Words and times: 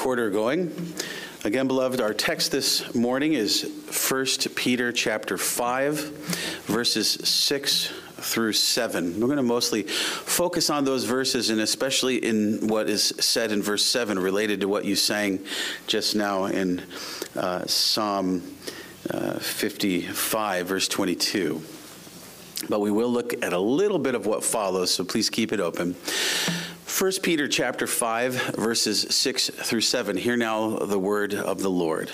quarter 0.00 0.30
going. 0.30 0.72
Again, 1.44 1.66
beloved, 1.66 2.00
our 2.00 2.14
text 2.14 2.52
this 2.52 2.94
morning 2.94 3.34
is 3.34 3.70
1 4.08 4.54
Peter 4.54 4.92
chapter 4.92 5.36
5, 5.36 5.98
verses 6.64 7.10
6 7.10 7.92
through 8.14 8.54
7. 8.54 9.20
We're 9.20 9.26
going 9.26 9.36
to 9.36 9.42
mostly 9.42 9.82
focus 9.82 10.70
on 10.70 10.86
those 10.86 11.04
verses 11.04 11.50
and 11.50 11.60
especially 11.60 12.16
in 12.16 12.66
what 12.66 12.88
is 12.88 13.12
said 13.20 13.52
in 13.52 13.60
verse 13.60 13.84
7 13.84 14.18
related 14.18 14.62
to 14.62 14.68
what 14.68 14.86
you 14.86 14.96
sang 14.96 15.38
just 15.86 16.16
now 16.16 16.46
in 16.46 16.82
uh, 17.36 17.66
Psalm 17.66 18.42
uh, 19.10 19.38
55, 19.38 20.66
verse 20.66 20.88
22. 20.88 21.60
But 22.70 22.80
we 22.80 22.90
will 22.90 23.10
look 23.10 23.34
at 23.44 23.52
a 23.52 23.60
little 23.60 23.98
bit 23.98 24.14
of 24.14 24.24
what 24.24 24.44
follows, 24.44 24.94
so 24.94 25.04
please 25.04 25.28
keep 25.28 25.52
it 25.52 25.60
open. 25.60 25.94
1 26.98 27.12
Peter 27.22 27.48
chapter 27.48 27.86
5 27.86 28.56
verses 28.56 29.06
6 29.14 29.48
through 29.48 29.80
7. 29.80 30.18
Hear 30.18 30.36
now 30.36 30.76
the 30.76 30.98
word 30.98 31.32
of 31.32 31.60
the 31.60 31.70
Lord. 31.70 32.10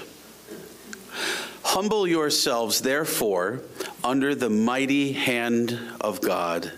Humble 1.65 2.07
yourselves 2.07 2.83
therefore 2.83 3.63
under 4.05 4.35
the 4.35 4.51
mighty 4.51 5.13
hand 5.13 5.77
of 6.01 6.21
God, 6.21 6.71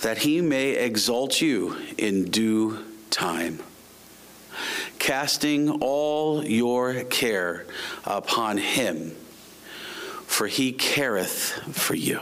that 0.00 0.18
he 0.18 0.40
may 0.40 0.70
exalt 0.70 1.42
you 1.42 1.76
in 1.98 2.26
due 2.30 2.82
time, 3.10 3.60
casting 4.98 5.68
all 5.82 6.42
your 6.42 7.04
care 7.04 7.66
upon 8.04 8.56
him, 8.56 9.10
for 10.26 10.46
he 10.46 10.72
careth 10.72 11.76
for 11.76 11.94
you. 11.94 12.20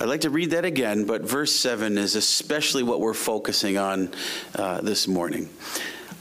I'd 0.00 0.08
like 0.08 0.22
to 0.22 0.30
read 0.30 0.50
that 0.50 0.64
again, 0.64 1.04
but 1.04 1.22
verse 1.22 1.54
7 1.54 1.98
is 1.98 2.16
especially 2.16 2.82
what 2.82 3.00
we're 3.00 3.14
focusing 3.14 3.78
on 3.78 4.10
uh, 4.56 4.80
this 4.80 5.06
morning. 5.06 5.48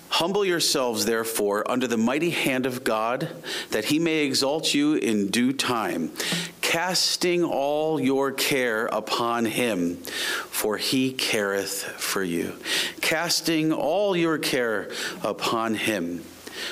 Humble 0.09 0.45
yourselves, 0.45 1.05
therefore, 1.07 1.69
under 1.69 1.87
the 1.87 1.97
mighty 1.97 2.29
hand 2.29 2.67
of 2.67 2.83
God, 2.83 3.29
that 3.71 3.85
he 3.85 3.97
may 3.97 4.25
exalt 4.25 4.75
you 4.75 4.93
in 4.93 5.29
due 5.29 5.53
time, 5.53 6.11
casting 6.61 7.43
all 7.43 7.99
your 7.99 8.31
care 8.31 8.85
upon 8.85 9.45
him, 9.45 9.95
for 9.95 10.77
he 10.77 11.11
careth 11.11 11.81
for 11.97 12.21
you. 12.21 12.53
Casting 13.01 13.73
all 13.73 14.15
your 14.15 14.37
care 14.37 14.91
upon 15.23 15.73
him 15.73 16.23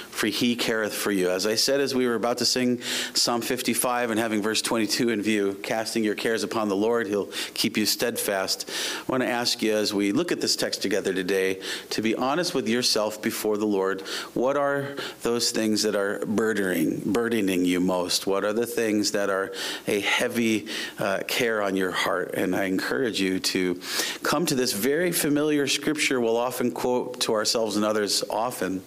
for 0.10 0.28
he 0.28 0.56
careth 0.56 0.94
for 0.94 1.12
you. 1.12 1.30
As 1.30 1.46
I 1.46 1.56
said, 1.56 1.82
as 1.82 1.96
we 1.96 2.08
were 2.08 2.16
about 2.16 2.38
to 2.40 2.46
sing 2.46 2.82
Psalm 3.14 3.42
55 3.42 4.12
and 4.12 4.20
having 4.20 4.42
verse 4.42 4.62
22 4.62 5.10
in 5.10 5.22
view, 5.22 5.60
casting 5.64 6.04
your 6.04 6.16
cares 6.16 6.44
upon 6.44 6.70
the 6.70 6.76
Lord, 6.76 7.08
he'll 7.08 7.30
keep 7.54 7.78
you 7.78 7.86
steadfast. 7.86 8.70
I 9.08 9.12
want 9.12 9.24
to 9.24 9.30
ask 9.30 9.62
you 9.62 9.74
as 9.74 9.94
we 9.94 10.12
look 10.12 10.32
at 10.32 10.42
this 10.42 10.56
text 10.56 10.82
together 10.82 11.14
today 11.14 11.62
to 11.92 12.02
be 12.02 12.16
honest 12.16 12.54
with 12.54 12.68
yourself 12.68 13.22
before 13.22 13.58
the 13.58 13.66
Lord. 13.66 14.02
What 14.34 14.58
are 14.58 14.96
those 15.22 15.52
things 15.52 15.84
that 15.84 15.96
are 15.96 16.26
burdening, 16.26 17.02
burdening 17.06 17.66
you 17.66 17.80
most? 17.80 18.28
What 18.28 18.44
are 18.44 18.54
the 18.54 18.66
things 18.66 19.12
that 19.12 19.30
are 19.30 19.52
a 19.88 20.00
heavy 20.00 20.68
uh, 21.00 21.22
care 21.28 21.62
on 21.62 21.76
your 21.76 21.92
heart? 21.92 22.36
And 22.36 22.56
I 22.56 22.66
encourage 22.66 23.20
you 23.20 23.40
to 23.40 23.80
come 24.24 24.46
to 24.46 24.56
this 24.56 24.74
very 24.74 25.12
familiar 25.12 25.68
scripture 25.68 26.20
we'll 26.20 26.38
often 26.38 26.72
quote 26.72 27.20
to 27.22 27.34
ourselves 27.34 27.76
and 27.76 27.86
others 27.86 28.24
often 28.30 28.82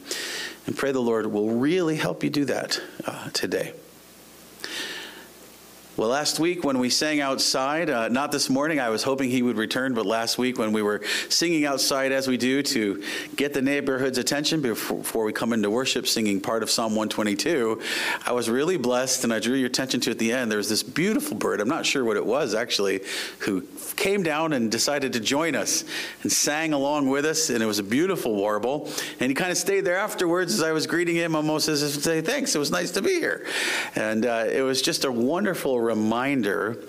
and 0.67 0.77
pray 0.77 0.93
the 0.93 1.01
Lord 1.01 1.27
will 1.27 1.51
really 1.51 1.97
help 1.97 2.25
you 2.25 2.31
do 2.31 2.45
that 2.47 2.81
uh, 3.07 3.31
today. 3.31 3.75
Well, 5.97 6.09
last 6.09 6.41
week 6.41 6.65
when 6.65 6.81
we 6.81 6.91
sang 6.91 7.21
outside, 7.21 7.89
uh, 7.89 8.09
not 8.09 8.33
this 8.33 8.51
morning, 8.51 8.81
I 8.81 8.89
was 8.89 9.05
hoping 9.05 9.31
he 9.31 9.43
would 9.43 9.57
return, 9.57 9.95
but 9.95 10.05
last 10.05 10.39
week 10.39 10.59
when 10.59 10.73
we 10.73 10.83
were 10.83 11.03
singing 11.29 11.67
outside 11.67 12.11
as 12.11 12.27
we 12.27 12.37
do 12.37 12.65
to 12.65 13.05
get 13.37 13.55
the 13.55 13.63
neighborhood's 13.63 14.19
attention 14.19 14.61
before, 14.61 14.99
before 14.99 15.25
we 15.25 15.33
come 15.33 15.53
into 15.53 15.71
worship, 15.71 16.09
singing 16.09 16.41
part 16.41 16.65
of 16.65 16.71
Psalm 16.71 16.97
122, 16.97 17.81
I 18.27 18.33
was 18.33 18.51
really 18.51 18.77
blessed 18.77 19.23
and 19.23 19.33
I 19.33 19.39
drew 19.39 19.55
your 19.55 19.69
attention 19.69 20.01
to 20.01 20.11
at 20.11 20.19
the 20.19 20.33
end. 20.33 20.51
There 20.51 20.59
was 20.59 20.69
this 20.69 20.83
beautiful 20.83 21.37
bird, 21.37 21.61
I'm 21.61 21.69
not 21.69 21.87
sure 21.87 22.05
what 22.05 22.17
it 22.17 22.27
was 22.27 22.57
actually, 22.57 23.03
who 23.39 23.65
came 23.95 24.25
down 24.25 24.53
and 24.53 24.73
decided 24.73 25.13
to 25.13 25.21
join 25.21 25.55
us 25.55 25.85
and 26.25 26.33
sang 26.33 26.73
along 26.73 27.09
with 27.09 27.25
us, 27.25 27.51
and 27.51 27.63
it 27.63 27.67
was 27.67 27.79
a 27.79 27.85
beautiful 27.85 28.35
warble. 28.35 28.91
And 29.21 29.31
he 29.31 29.35
kind 29.37 29.53
of 29.53 29.59
stayed 29.59 29.83
there 29.83 29.99
afterwards 29.99 30.55
as 30.55 30.63
I 30.65 30.73
was 30.73 30.89
greeting 30.89 31.15
him, 31.15 31.37
almost 31.37 31.69
as 31.69 31.85
if 31.85 31.95
to 31.95 32.01
say, 32.01 32.21
Thanks, 32.21 32.57
it 32.57 32.59
was 32.59 32.73
nice 32.73 32.91
to 32.91 33.03
be 33.03 33.21
here. 33.21 33.47
And 33.95 34.27
uh, 34.27 34.47
it 34.51 34.63
was 34.63 34.83
just 34.83 35.05
a 35.05 35.13
wonderful 35.13 35.84
reminder 35.85 36.83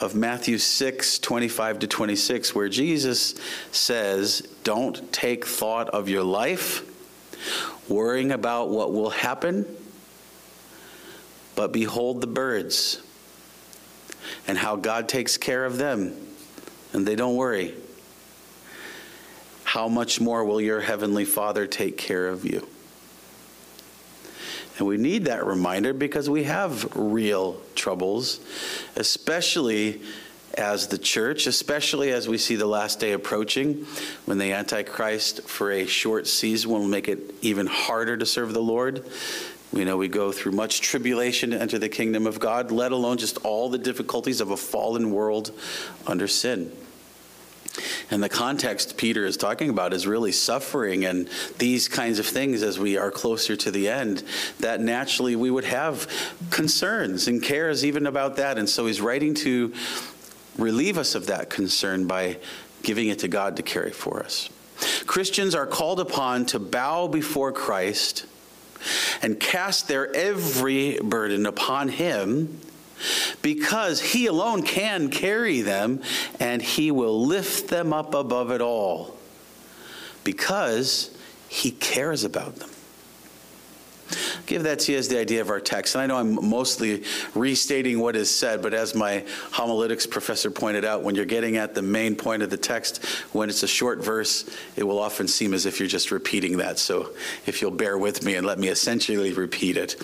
of 0.00 0.14
Matthew 0.14 0.58
6 0.58 1.18
25 1.18 1.78
to 1.80 1.86
26, 1.86 2.54
where 2.54 2.68
Jesus 2.68 3.34
says, 3.72 4.40
Don't 4.64 5.12
take 5.12 5.46
thought 5.46 5.88
of 5.90 6.08
your 6.08 6.22
life, 6.24 6.84
worrying 7.88 8.32
about 8.32 8.68
what 8.68 8.92
will 8.92 9.10
happen, 9.10 9.64
but 11.54 11.72
behold 11.72 12.20
the 12.20 12.26
birds 12.26 13.02
and 14.46 14.58
how 14.58 14.76
God 14.76 15.08
takes 15.08 15.36
care 15.36 15.64
of 15.64 15.78
them, 15.78 16.14
and 16.92 17.06
they 17.06 17.16
don't 17.16 17.36
worry. 17.36 17.74
How 19.64 19.88
much 19.88 20.20
more 20.20 20.44
will 20.44 20.60
your 20.60 20.80
heavenly 20.80 21.24
Father 21.24 21.66
take 21.66 21.96
care 21.96 22.28
of 22.28 22.44
you? 22.44 22.66
And 24.80 24.88
we 24.88 24.96
need 24.96 25.26
that 25.26 25.44
reminder 25.44 25.92
because 25.92 26.30
we 26.30 26.44
have 26.44 26.96
real 26.96 27.60
troubles, 27.74 28.40
especially 28.96 30.00
as 30.54 30.88
the 30.88 30.96
church, 30.96 31.46
especially 31.46 32.12
as 32.12 32.26
we 32.26 32.38
see 32.38 32.56
the 32.56 32.66
last 32.66 32.98
day 32.98 33.12
approaching, 33.12 33.86
when 34.24 34.38
the 34.38 34.54
Antichrist, 34.54 35.42
for 35.42 35.70
a 35.70 35.84
short 35.84 36.26
season, 36.26 36.70
will 36.70 36.88
make 36.88 37.08
it 37.08 37.34
even 37.42 37.66
harder 37.66 38.16
to 38.16 38.24
serve 38.24 38.54
the 38.54 38.62
Lord. 38.62 39.04
We 39.70 39.84
know 39.84 39.98
we 39.98 40.08
go 40.08 40.32
through 40.32 40.52
much 40.52 40.80
tribulation 40.80 41.50
to 41.50 41.60
enter 41.60 41.78
the 41.78 41.90
kingdom 41.90 42.26
of 42.26 42.40
God, 42.40 42.72
let 42.72 42.90
alone 42.90 43.18
just 43.18 43.36
all 43.44 43.68
the 43.68 43.76
difficulties 43.76 44.40
of 44.40 44.50
a 44.50 44.56
fallen 44.56 45.10
world 45.10 45.52
under 46.06 46.26
sin. 46.26 46.72
And 48.10 48.22
the 48.22 48.28
context 48.28 48.96
Peter 48.96 49.24
is 49.24 49.36
talking 49.36 49.70
about 49.70 49.92
is 49.92 50.06
really 50.06 50.32
suffering 50.32 51.04
and 51.04 51.28
these 51.58 51.88
kinds 51.88 52.18
of 52.18 52.26
things 52.26 52.62
as 52.62 52.78
we 52.78 52.96
are 52.96 53.10
closer 53.10 53.56
to 53.56 53.70
the 53.70 53.88
end, 53.88 54.24
that 54.58 54.80
naturally 54.80 55.36
we 55.36 55.50
would 55.50 55.64
have 55.64 56.10
concerns 56.50 57.28
and 57.28 57.42
cares 57.42 57.84
even 57.84 58.06
about 58.06 58.36
that. 58.36 58.58
And 58.58 58.68
so 58.68 58.86
he's 58.86 59.00
writing 59.00 59.34
to 59.34 59.72
relieve 60.58 60.98
us 60.98 61.14
of 61.14 61.26
that 61.26 61.50
concern 61.50 62.06
by 62.06 62.38
giving 62.82 63.08
it 63.08 63.20
to 63.20 63.28
God 63.28 63.56
to 63.56 63.62
carry 63.62 63.92
for 63.92 64.22
us. 64.22 64.48
Christians 65.06 65.54
are 65.54 65.66
called 65.66 66.00
upon 66.00 66.46
to 66.46 66.58
bow 66.58 67.06
before 67.06 67.52
Christ 67.52 68.26
and 69.22 69.38
cast 69.38 69.88
their 69.88 70.14
every 70.14 70.98
burden 71.00 71.46
upon 71.46 71.88
him 71.88 72.60
because 73.42 74.00
he 74.00 74.26
alone 74.26 74.62
can 74.62 75.10
carry 75.10 75.60
them 75.60 76.02
and 76.38 76.62
he 76.62 76.90
will 76.90 77.26
lift 77.26 77.68
them 77.68 77.92
up 77.92 78.14
above 78.14 78.50
it 78.50 78.60
all. 78.60 79.16
Because 80.24 81.16
he 81.48 81.70
cares 81.70 82.24
about 82.24 82.56
them 82.56 82.69
give 84.46 84.62
that 84.64 84.80
to 84.80 84.92
you 84.92 84.98
as 84.98 85.08
the 85.08 85.18
idea 85.18 85.40
of 85.40 85.50
our 85.50 85.60
text. 85.60 85.94
And 85.94 86.02
I 86.02 86.06
know 86.06 86.16
I'm 86.16 86.48
mostly 86.48 87.04
restating 87.34 88.00
what 88.00 88.16
is 88.16 88.34
said, 88.34 88.62
but 88.62 88.74
as 88.74 88.94
my 88.94 89.24
homiletics 89.52 90.06
professor 90.06 90.50
pointed 90.50 90.84
out, 90.84 91.02
when 91.02 91.14
you're 91.14 91.24
getting 91.24 91.56
at 91.56 91.74
the 91.74 91.82
main 91.82 92.14
point 92.14 92.42
of 92.42 92.50
the 92.50 92.56
text, 92.56 93.04
when 93.32 93.48
it's 93.48 93.62
a 93.62 93.68
short 93.68 94.02
verse, 94.02 94.48
it 94.76 94.84
will 94.84 94.98
often 94.98 95.28
seem 95.28 95.54
as 95.54 95.66
if 95.66 95.78
you're 95.78 95.88
just 95.88 96.10
repeating 96.10 96.58
that. 96.58 96.78
So 96.78 97.10
if 97.46 97.60
you'll 97.60 97.70
bear 97.70 97.98
with 97.98 98.24
me 98.24 98.34
and 98.34 98.46
let 98.46 98.58
me 98.58 98.68
essentially 98.68 99.32
repeat 99.32 99.76
it. 99.76 99.96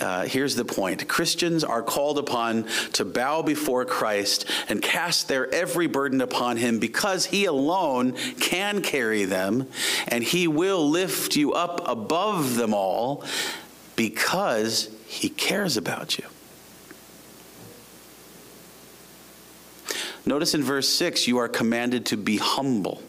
Uh, 0.00 0.24
here's 0.24 0.54
the 0.54 0.64
point 0.64 1.06
Christians 1.08 1.64
are 1.64 1.82
called 1.82 2.18
upon 2.18 2.64
to 2.92 3.04
bow 3.04 3.42
before 3.42 3.84
Christ 3.84 4.46
and 4.68 4.82
cast 4.82 5.28
their 5.28 5.52
every 5.54 5.86
burden 5.86 6.20
upon 6.20 6.56
him 6.56 6.78
because 6.78 7.26
he 7.26 7.44
alone 7.46 8.12
can 8.40 8.82
carry 8.82 9.24
them 9.24 9.68
and 10.08 10.22
he 10.22 10.48
will 10.48 10.88
lift 10.88 11.36
you 11.36 11.52
up 11.52 11.86
above 11.88 12.56
them 12.56 12.74
all 12.74 13.24
because 13.96 14.90
he 15.06 15.28
cares 15.28 15.76
about 15.76 16.18
you. 16.18 16.24
Notice 20.24 20.54
in 20.54 20.62
verse 20.62 20.88
6, 20.88 21.28
you 21.28 21.38
are 21.38 21.48
commanded 21.48 22.06
to 22.06 22.16
be 22.16 22.36
humble. 22.36 23.00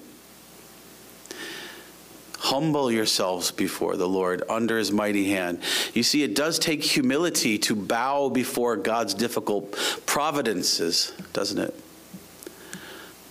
Humble 2.38 2.92
yourselves 2.92 3.52
before 3.52 3.98
the 3.98 4.08
Lord 4.08 4.44
under 4.48 4.78
his 4.78 4.92
mighty 4.92 5.32
hand. 5.32 5.60
You 5.94 6.04
see, 6.04 6.22
it 6.24 6.36
does 6.36 6.60
take 6.60 6.84
humility 6.84 7.58
to 7.60 7.76
bow 7.76 8.30
before 8.30 8.78
God's 8.78 9.16
difficult 9.16 9.72
providences, 10.06 11.12
doesn't 11.34 11.58
it? 11.58 11.74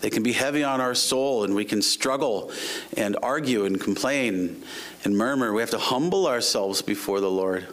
They 0.06 0.10
can 0.10 0.22
be 0.22 0.34
heavy 0.34 0.62
on 0.62 0.80
our 0.80 0.94
soul, 0.94 1.42
and 1.42 1.52
we 1.52 1.64
can 1.64 1.82
struggle 1.82 2.52
and 2.96 3.16
argue 3.24 3.64
and 3.64 3.80
complain 3.80 4.62
and 5.02 5.18
murmur. 5.18 5.52
We 5.52 5.60
have 5.62 5.70
to 5.70 5.78
humble 5.78 6.28
ourselves 6.28 6.80
before 6.80 7.18
the 7.18 7.28
Lord, 7.28 7.66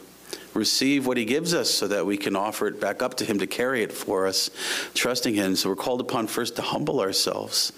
receive 0.55 1.05
what 1.05 1.15
He 1.15 1.25
gives 1.25 1.53
us 1.53 1.69
so 1.69 1.87
that 1.89 2.07
we 2.07 2.17
can 2.17 2.35
offer 2.35 2.65
it 2.65 2.81
back 2.81 3.03
up 3.03 3.13
to 3.17 3.23
Him 3.23 3.37
to 3.37 3.45
carry 3.45 3.83
it 3.83 3.91
for 3.91 4.25
us, 4.25 4.49
trusting 4.95 5.35
Him. 5.35 5.55
So 5.55 5.69
we're 5.69 5.75
called 5.75 6.01
upon 6.01 6.25
first 6.25 6.55
to 6.55 6.63
humble 6.63 7.01
ourselves. 7.01 7.71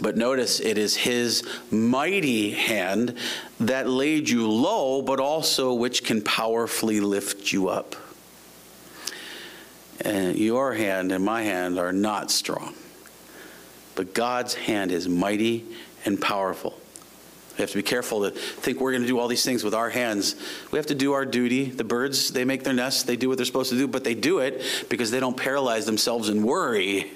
But 0.00 0.16
notice 0.16 0.60
it 0.60 0.78
is 0.78 0.94
his 0.94 1.42
mighty 1.72 2.52
hand 2.52 3.18
that 3.58 3.88
laid 3.88 4.28
you 4.28 4.48
low, 4.48 5.02
but 5.02 5.18
also 5.18 5.74
which 5.74 6.04
can 6.04 6.22
powerfully 6.22 7.00
lift 7.00 7.52
you 7.52 7.66
up. 7.66 7.96
And 10.00 10.36
your 10.36 10.74
hand 10.74 11.12
and 11.12 11.24
my 11.24 11.42
hand 11.42 11.78
are 11.78 11.92
not 11.92 12.30
strong. 12.30 12.74
But 13.94 14.14
God's 14.14 14.54
hand 14.54 14.90
is 14.90 15.08
mighty 15.08 15.64
and 16.04 16.20
powerful. 16.20 16.78
We 17.56 17.62
have 17.62 17.70
to 17.70 17.76
be 17.76 17.82
careful 17.84 18.28
to 18.28 18.30
think 18.32 18.80
we're 18.80 18.90
going 18.90 19.02
to 19.02 19.08
do 19.08 19.20
all 19.20 19.28
these 19.28 19.44
things 19.44 19.62
with 19.62 19.74
our 19.74 19.88
hands. 19.88 20.34
We 20.72 20.78
have 20.78 20.86
to 20.86 20.94
do 20.94 21.12
our 21.12 21.24
duty. 21.24 21.66
The 21.66 21.84
birds, 21.84 22.30
they 22.30 22.44
make 22.44 22.64
their 22.64 22.74
nests, 22.74 23.04
they 23.04 23.16
do 23.16 23.28
what 23.28 23.36
they're 23.36 23.46
supposed 23.46 23.70
to 23.70 23.78
do, 23.78 23.86
but 23.86 24.02
they 24.02 24.14
do 24.14 24.40
it 24.40 24.60
because 24.88 25.12
they 25.12 25.20
don't 25.20 25.36
paralyze 25.36 25.86
themselves 25.86 26.28
in 26.28 26.42
worry. 26.42 27.12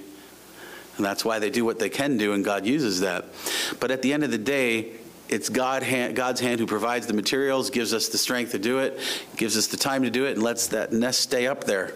And 0.97 1.05
that's 1.05 1.25
why 1.25 1.41
they 1.41 1.51
do 1.51 1.65
what 1.65 1.81
they 1.81 1.89
can 1.89 2.19
do, 2.19 2.35
and 2.35 2.45
God 2.45 2.67
uses 2.67 3.01
that. 3.01 3.27
But 3.81 3.91
at 3.91 4.03
the 4.03 4.13
end 4.13 4.23
of 4.23 4.31
the 4.31 4.39
day, 4.39 4.93
it's 5.29 5.49
God 5.49 5.83
hand, 5.83 6.15
God's 6.15 6.41
hand 6.41 6.61
who 6.61 6.67
provides 6.67 7.07
the 7.07 7.15
materials, 7.15 7.71
gives 7.71 7.93
us 7.93 8.09
the 8.09 8.19
strength 8.19 8.53
to 8.53 8.59
do 8.59 8.79
it, 8.79 8.99
gives 9.37 9.57
us 9.57 9.67
the 9.67 9.77
time 9.77 10.05
to 10.05 10.11
do 10.11 10.25
it, 10.25 10.35
and 10.35 10.43
lets 10.43 10.69
that 10.69 10.93
nest 10.93 11.21
stay 11.21 11.49
up 11.49 11.65
there. 11.65 11.95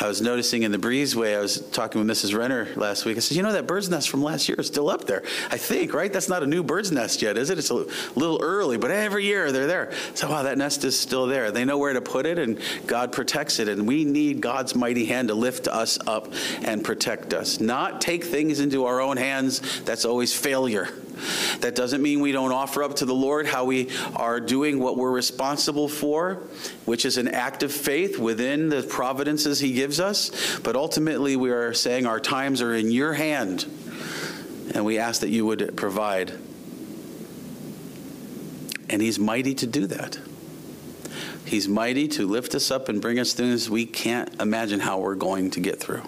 I 0.00 0.08
was 0.08 0.22
noticing 0.22 0.62
in 0.62 0.72
the 0.72 0.78
breezeway, 0.78 1.36
I 1.36 1.40
was 1.40 1.60
talking 1.70 2.04
with 2.04 2.16
Mrs. 2.16 2.36
Renner 2.36 2.68
last 2.76 3.04
week. 3.04 3.16
I 3.16 3.20
said, 3.20 3.36
You 3.36 3.42
know, 3.42 3.52
that 3.52 3.66
bird's 3.66 3.88
nest 3.90 4.08
from 4.08 4.22
last 4.22 4.48
year 4.48 4.56
is 4.58 4.66
still 4.66 4.88
up 4.88 5.04
there. 5.06 5.22
I 5.50 5.56
think, 5.56 5.92
right? 5.92 6.12
That's 6.12 6.28
not 6.28 6.42
a 6.42 6.46
new 6.46 6.62
bird's 6.62 6.92
nest 6.92 7.22
yet, 7.22 7.36
is 7.36 7.50
it? 7.50 7.58
It's 7.58 7.70
a 7.70 7.74
little 7.74 8.40
early, 8.42 8.78
but 8.78 8.90
every 8.90 9.24
year 9.24 9.52
they're 9.52 9.66
there. 9.66 9.92
So, 10.14 10.30
wow, 10.30 10.42
that 10.42 10.58
nest 10.58 10.84
is 10.84 10.98
still 10.98 11.26
there. 11.26 11.50
They 11.50 11.64
know 11.64 11.78
where 11.78 11.92
to 11.92 12.00
put 12.00 12.26
it, 12.26 12.38
and 12.38 12.60
God 12.86 13.12
protects 13.12 13.58
it. 13.58 13.68
And 13.68 13.86
we 13.86 14.04
need 14.04 14.40
God's 14.40 14.74
mighty 14.74 15.06
hand 15.06 15.28
to 15.28 15.34
lift 15.34 15.68
us 15.68 15.98
up 16.06 16.32
and 16.62 16.84
protect 16.84 17.34
us, 17.34 17.60
not 17.60 18.00
take 18.00 18.24
things 18.24 18.60
into 18.60 18.86
our 18.86 19.00
own 19.00 19.16
hands. 19.16 19.80
That's 19.82 20.04
always 20.04 20.34
failure. 20.34 20.88
That 21.60 21.74
doesn't 21.74 22.02
mean 22.02 22.20
we 22.20 22.32
don't 22.32 22.52
offer 22.52 22.82
up 22.82 22.96
to 22.96 23.04
the 23.04 23.14
Lord 23.14 23.46
how 23.46 23.64
we 23.64 23.88
are 24.16 24.40
doing 24.40 24.78
what 24.78 24.96
we're 24.96 25.10
responsible 25.10 25.88
for, 25.88 26.42
which 26.84 27.04
is 27.04 27.16
an 27.16 27.28
act 27.28 27.62
of 27.62 27.72
faith 27.72 28.18
within 28.18 28.68
the 28.68 28.82
providences 28.82 29.60
He 29.60 29.72
gives 29.72 30.00
us. 30.00 30.58
But 30.60 30.76
ultimately, 30.76 31.36
we 31.36 31.50
are 31.50 31.74
saying 31.74 32.06
our 32.06 32.20
times 32.20 32.62
are 32.62 32.74
in 32.74 32.90
your 32.90 33.14
hand, 33.14 33.64
and 34.74 34.84
we 34.84 34.98
ask 34.98 35.20
that 35.20 35.30
you 35.30 35.46
would 35.46 35.76
provide. 35.76 36.32
And 38.88 39.00
He's 39.00 39.18
mighty 39.18 39.54
to 39.54 39.66
do 39.66 39.86
that. 39.86 40.18
He's 41.44 41.68
mighty 41.68 42.06
to 42.08 42.26
lift 42.26 42.54
us 42.54 42.70
up 42.70 42.88
and 42.88 43.00
bring 43.00 43.18
us 43.18 43.32
through 43.32 43.50
things 43.50 43.68
we 43.68 43.84
can't 43.84 44.40
imagine 44.40 44.78
how 44.78 45.00
we're 45.00 45.16
going 45.16 45.50
to 45.52 45.60
get 45.60 45.80
through 45.80 46.02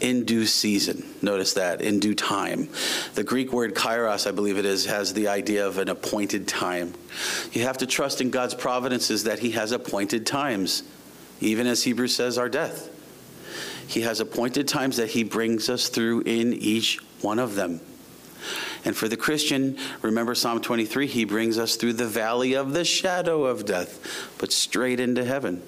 in 0.00 0.24
due 0.24 0.46
season. 0.46 1.04
Notice 1.22 1.54
that, 1.54 1.80
in 1.80 2.00
due 2.00 2.14
time. 2.14 2.68
The 3.14 3.24
Greek 3.24 3.52
word 3.52 3.74
kairos, 3.74 4.26
I 4.26 4.32
believe 4.32 4.58
it 4.58 4.64
is, 4.64 4.86
has 4.86 5.12
the 5.12 5.28
idea 5.28 5.66
of 5.66 5.78
an 5.78 5.88
appointed 5.88 6.48
time. 6.48 6.94
You 7.52 7.62
have 7.62 7.78
to 7.78 7.86
trust 7.86 8.20
in 8.20 8.30
God's 8.30 8.54
providences 8.54 9.24
that 9.24 9.38
He 9.38 9.52
has 9.52 9.72
appointed 9.72 10.26
times, 10.26 10.82
even 11.40 11.66
as 11.66 11.82
Hebrews 11.82 12.14
says, 12.14 12.38
our 12.38 12.48
death. 12.48 12.88
He 13.86 14.02
has 14.02 14.20
appointed 14.20 14.68
times 14.68 14.96
that 14.98 15.10
He 15.10 15.24
brings 15.24 15.68
us 15.68 15.88
through 15.88 16.22
in 16.22 16.54
each 16.54 16.98
one 17.22 17.38
of 17.38 17.54
them. 17.54 17.80
And 18.84 18.96
for 18.96 19.08
the 19.08 19.16
Christian, 19.16 19.76
remember 20.00 20.34
Psalm 20.34 20.60
23, 20.60 21.06
He 21.06 21.24
brings 21.24 21.58
us 21.58 21.76
through 21.76 21.94
the 21.94 22.06
valley 22.06 22.54
of 22.54 22.72
the 22.72 22.84
shadow 22.84 23.44
of 23.44 23.66
death, 23.66 24.34
but 24.38 24.52
straight 24.52 25.00
into 25.00 25.24
heaven. 25.24 25.62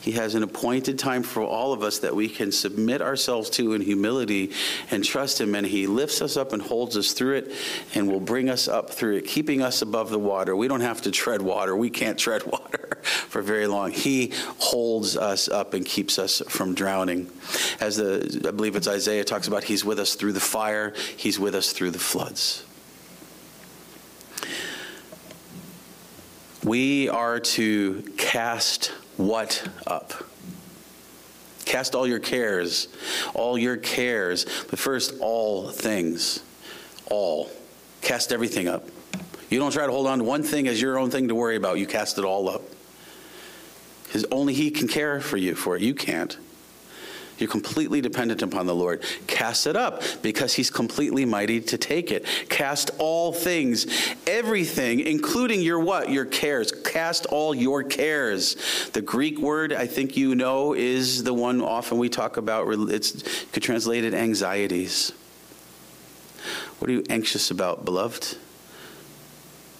He 0.00 0.12
has 0.12 0.34
an 0.34 0.42
appointed 0.42 0.98
time 0.98 1.22
for 1.22 1.42
all 1.42 1.72
of 1.72 1.82
us 1.82 1.98
that 1.98 2.14
we 2.14 2.28
can 2.28 2.52
submit 2.52 3.02
ourselves 3.02 3.50
to 3.50 3.74
in 3.74 3.82
humility 3.82 4.52
and 4.90 5.04
trust 5.04 5.40
Him. 5.40 5.54
And 5.54 5.66
He 5.66 5.86
lifts 5.86 6.22
us 6.22 6.36
up 6.36 6.52
and 6.52 6.62
holds 6.62 6.96
us 6.96 7.12
through 7.12 7.36
it 7.36 7.52
and 7.94 8.10
will 8.10 8.20
bring 8.20 8.48
us 8.48 8.66
up 8.66 8.90
through 8.90 9.16
it, 9.16 9.26
keeping 9.26 9.62
us 9.62 9.82
above 9.82 10.10
the 10.10 10.18
water. 10.18 10.56
We 10.56 10.68
don't 10.68 10.80
have 10.80 11.02
to 11.02 11.10
tread 11.10 11.42
water. 11.42 11.76
We 11.76 11.90
can't 11.90 12.18
tread 12.30 12.44
water 12.46 12.98
for 13.02 13.42
very 13.42 13.66
long. 13.66 13.92
He 13.92 14.32
holds 14.58 15.16
us 15.16 15.48
up 15.48 15.74
and 15.74 15.84
keeps 15.84 16.18
us 16.18 16.42
from 16.48 16.74
drowning. 16.74 17.30
As 17.80 17.96
the, 17.96 18.44
I 18.48 18.50
believe 18.52 18.76
it's 18.76 18.88
Isaiah 18.88 19.24
talks 19.24 19.48
about, 19.48 19.64
He's 19.64 19.84
with 19.84 19.98
us 19.98 20.14
through 20.14 20.32
the 20.32 20.40
fire, 20.40 20.94
He's 21.16 21.38
with 21.38 21.54
us 21.54 21.72
through 21.72 21.90
the 21.90 21.98
floods. 21.98 22.64
We 26.62 27.08
are 27.08 27.40
to 27.40 28.02
cast 28.18 28.92
what 29.20 29.68
up? 29.86 30.12
Cast 31.64 31.94
all 31.94 32.06
your 32.06 32.18
cares, 32.18 32.88
all 33.34 33.58
your 33.58 33.76
cares, 33.76 34.44
but 34.68 34.78
first, 34.78 35.14
all 35.20 35.70
things. 35.70 36.42
All. 37.10 37.50
Cast 38.00 38.32
everything 38.32 38.66
up. 38.66 38.88
You 39.50 39.58
don't 39.58 39.72
try 39.72 39.84
to 39.84 39.92
hold 39.92 40.06
on 40.06 40.18
to 40.18 40.24
one 40.24 40.42
thing 40.42 40.68
as 40.68 40.80
your 40.80 40.98
own 40.98 41.10
thing 41.10 41.28
to 41.28 41.34
worry 41.34 41.56
about. 41.56 41.78
You 41.78 41.86
cast 41.86 42.18
it 42.18 42.24
all 42.24 42.48
up. 42.48 42.62
Because 44.04 44.24
only 44.32 44.54
He 44.54 44.70
can 44.70 44.88
care 44.88 45.20
for 45.20 45.36
you 45.36 45.54
for 45.54 45.76
it. 45.76 45.82
You 45.82 45.94
can't. 45.94 46.36
You're 47.40 47.48
completely 47.48 48.02
dependent 48.02 48.42
upon 48.42 48.66
the 48.66 48.74
Lord. 48.74 49.02
Cast 49.26 49.66
it 49.66 49.74
up 49.74 50.02
because 50.20 50.52
he's 50.52 50.70
completely 50.70 51.24
mighty 51.24 51.60
to 51.62 51.78
take 51.78 52.12
it. 52.12 52.26
Cast 52.50 52.90
all 52.98 53.32
things, 53.32 53.86
everything, 54.26 55.00
including 55.00 55.62
your 55.62 55.80
what? 55.80 56.10
Your 56.10 56.26
cares. 56.26 56.70
Cast 56.70 57.24
all 57.26 57.54
your 57.54 57.82
cares. 57.82 58.90
The 58.92 59.00
Greek 59.00 59.38
word 59.38 59.72
I 59.72 59.86
think 59.86 60.16
you 60.16 60.34
know 60.34 60.74
is 60.74 61.24
the 61.24 61.32
one 61.34 61.62
often 61.62 61.96
we 61.96 62.10
talk 62.10 62.36
about. 62.36 62.68
It's 62.90 63.44
could 63.46 63.62
translate 63.62 64.04
it 64.04 64.12
anxieties. 64.12 65.12
What 66.78 66.90
are 66.90 66.92
you 66.92 67.04
anxious 67.08 67.50
about, 67.50 67.84
beloved? 67.84 68.36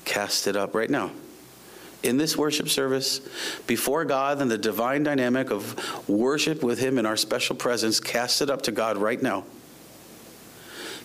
Cast 0.07 0.47
it 0.47 0.57
up 0.57 0.75
right 0.75 0.91
now 0.91 1.11
in 2.03 2.17
this 2.17 2.37
worship 2.37 2.69
service 2.69 3.21
before 3.67 4.05
God 4.05 4.41
and 4.41 4.51
the 4.51 4.59
divine 4.59 5.03
dynamic 5.03 5.51
of 5.51 6.09
worship 6.09 6.63
with 6.63 6.79
Him 6.79 6.99
in 6.99 7.07
our 7.07 7.17
special 7.17 7.57
presence, 7.57 8.01
cast 8.01 8.43
it 8.43 8.51
up 8.51 8.63
to 8.63 8.73
God 8.73 8.97
right 8.97 9.21
now. 9.21 9.45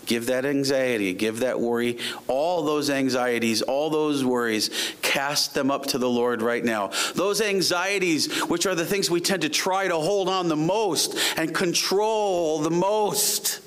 Give 0.05 0.27
that 0.27 0.45
anxiety, 0.45 1.13
give 1.13 1.39
that 1.39 1.59
worry, 1.59 1.97
all 2.27 2.63
those 2.63 2.89
anxieties, 2.89 3.61
all 3.61 3.89
those 3.89 4.23
worries, 4.23 4.69
cast 5.01 5.53
them 5.53 5.71
up 5.71 5.87
to 5.87 5.97
the 5.97 6.09
Lord 6.09 6.41
right 6.41 6.63
now. 6.63 6.91
Those 7.15 7.41
anxieties, 7.41 8.43
which 8.43 8.65
are 8.65 8.75
the 8.75 8.85
things 8.85 9.09
we 9.09 9.19
tend 9.19 9.41
to 9.41 9.49
try 9.49 9.87
to 9.87 9.95
hold 9.95 10.29
on 10.29 10.47
the 10.47 10.55
most 10.55 11.17
and 11.37 11.53
control 11.53 12.59
the 12.59 12.69
most, 12.69 13.61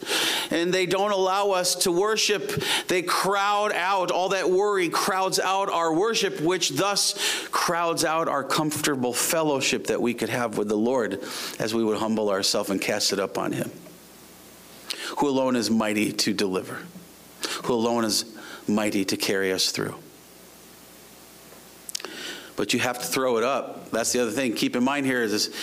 and 0.52 0.72
they 0.72 0.86
don't 0.86 1.10
allow 1.10 1.50
us 1.50 1.74
to 1.76 1.92
worship. 1.92 2.62
They 2.86 3.02
crowd 3.02 3.72
out, 3.72 4.10
all 4.10 4.30
that 4.30 4.48
worry 4.48 4.88
crowds 4.88 5.40
out 5.40 5.70
our 5.70 5.92
worship, 5.92 6.40
which 6.40 6.70
thus 6.70 7.46
crowds 7.50 8.04
out 8.04 8.28
our 8.28 8.44
comfortable 8.44 9.12
fellowship 9.12 9.88
that 9.88 10.00
we 10.00 10.14
could 10.14 10.28
have 10.28 10.56
with 10.56 10.68
the 10.68 10.76
Lord 10.76 11.22
as 11.58 11.74
we 11.74 11.82
would 11.82 11.98
humble 11.98 12.30
ourselves 12.30 12.70
and 12.70 12.80
cast 12.80 13.12
it 13.12 13.18
up 13.18 13.38
on 13.38 13.52
Him 13.52 13.70
who 15.16 15.28
alone 15.28 15.56
is 15.56 15.70
mighty 15.70 16.12
to 16.12 16.32
deliver, 16.32 16.78
who 17.64 17.74
alone 17.74 18.04
is 18.04 18.24
mighty 18.66 19.04
to 19.06 19.16
carry 19.16 19.52
us 19.52 19.70
through. 19.70 19.94
But 22.56 22.74
you 22.74 22.80
have 22.80 22.98
to 22.98 23.06
throw 23.06 23.38
it 23.38 23.44
up. 23.44 23.90
That's 23.90 24.12
the 24.12 24.20
other 24.20 24.32
thing. 24.32 24.54
Keep 24.54 24.76
in 24.76 24.84
mind 24.84 25.06
here 25.06 25.22
is 25.22 25.54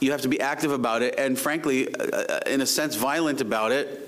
you 0.00 0.12
have 0.12 0.22
to 0.22 0.28
be 0.28 0.40
active 0.40 0.72
about 0.72 1.02
it, 1.02 1.14
and 1.18 1.38
frankly, 1.38 1.94
uh, 1.94 2.04
uh, 2.04 2.40
in 2.46 2.60
a 2.60 2.66
sense, 2.66 2.96
violent 2.96 3.40
about 3.40 3.72
it. 3.72 4.02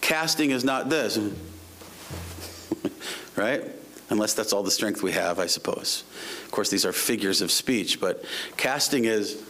Casting 0.00 0.50
is 0.50 0.64
not 0.64 0.88
this, 0.88 1.16
right? 3.36 3.64
Unless 4.10 4.34
that's 4.34 4.52
all 4.52 4.62
the 4.62 4.70
strength 4.70 5.02
we 5.02 5.12
have, 5.12 5.38
I 5.38 5.46
suppose. 5.46 6.04
Of 6.44 6.50
course, 6.50 6.70
these 6.70 6.84
are 6.84 6.92
figures 6.92 7.40
of 7.40 7.50
speech, 7.50 8.00
but 8.00 8.24
casting 8.56 9.04
is 9.04 9.42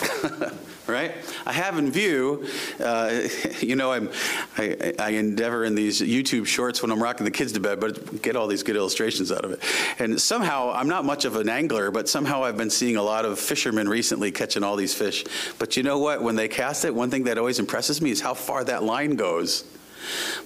right? 0.90 1.12
I 1.46 1.52
have 1.52 1.78
in 1.78 1.90
view, 1.90 2.46
uh, 2.80 3.22
you 3.60 3.76
know, 3.76 3.92
I'm, 3.92 4.10
I, 4.58 4.94
I, 4.98 5.10
endeavor 5.10 5.64
in 5.64 5.74
these 5.74 6.00
YouTube 6.00 6.46
shorts 6.46 6.82
when 6.82 6.90
I'm 6.90 7.02
rocking 7.02 7.24
the 7.24 7.30
kids 7.30 7.52
to 7.52 7.60
bed, 7.60 7.80
but 7.80 8.22
get 8.22 8.36
all 8.36 8.46
these 8.46 8.62
good 8.62 8.76
illustrations 8.76 9.30
out 9.32 9.44
of 9.44 9.52
it. 9.52 9.60
And 9.98 10.20
somehow, 10.20 10.72
I'm 10.72 10.88
not 10.88 11.04
much 11.04 11.24
of 11.24 11.36
an 11.36 11.48
angler, 11.48 11.90
but 11.90 12.08
somehow 12.08 12.44
I've 12.44 12.56
been 12.56 12.70
seeing 12.70 12.96
a 12.96 13.02
lot 13.02 13.24
of 13.24 13.38
fishermen 13.38 13.88
recently 13.88 14.30
catching 14.30 14.62
all 14.62 14.76
these 14.76 14.94
fish. 14.94 15.24
But 15.58 15.76
you 15.76 15.82
know 15.82 15.98
what? 15.98 16.22
When 16.22 16.36
they 16.36 16.48
cast 16.48 16.84
it, 16.84 16.94
one 16.94 17.10
thing 17.10 17.24
that 17.24 17.38
always 17.38 17.58
impresses 17.58 18.00
me 18.00 18.10
is 18.10 18.20
how 18.20 18.34
far 18.34 18.64
that 18.64 18.82
line 18.82 19.16
goes. 19.16 19.64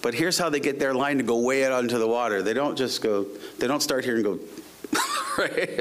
But 0.03 0.15
here's 0.15 0.39
how 0.39 0.51
they 0.51 0.61
get 0.61 0.79
their 0.79 0.95
line 0.95 1.19
to 1.19 1.23
go 1.23 1.39
way 1.39 1.65
out 1.65 1.83
into 1.83 1.99
the 1.99 2.09
water. 2.09 2.43
They 2.43 2.55
don't 2.55 2.77
just 2.77 3.03
go, 3.03 3.25
they 3.59 3.67
don't 3.67 3.81
start 3.81 4.05
here 4.05 4.17
and 4.17 4.25
go 4.25 4.39
right? 5.39 5.81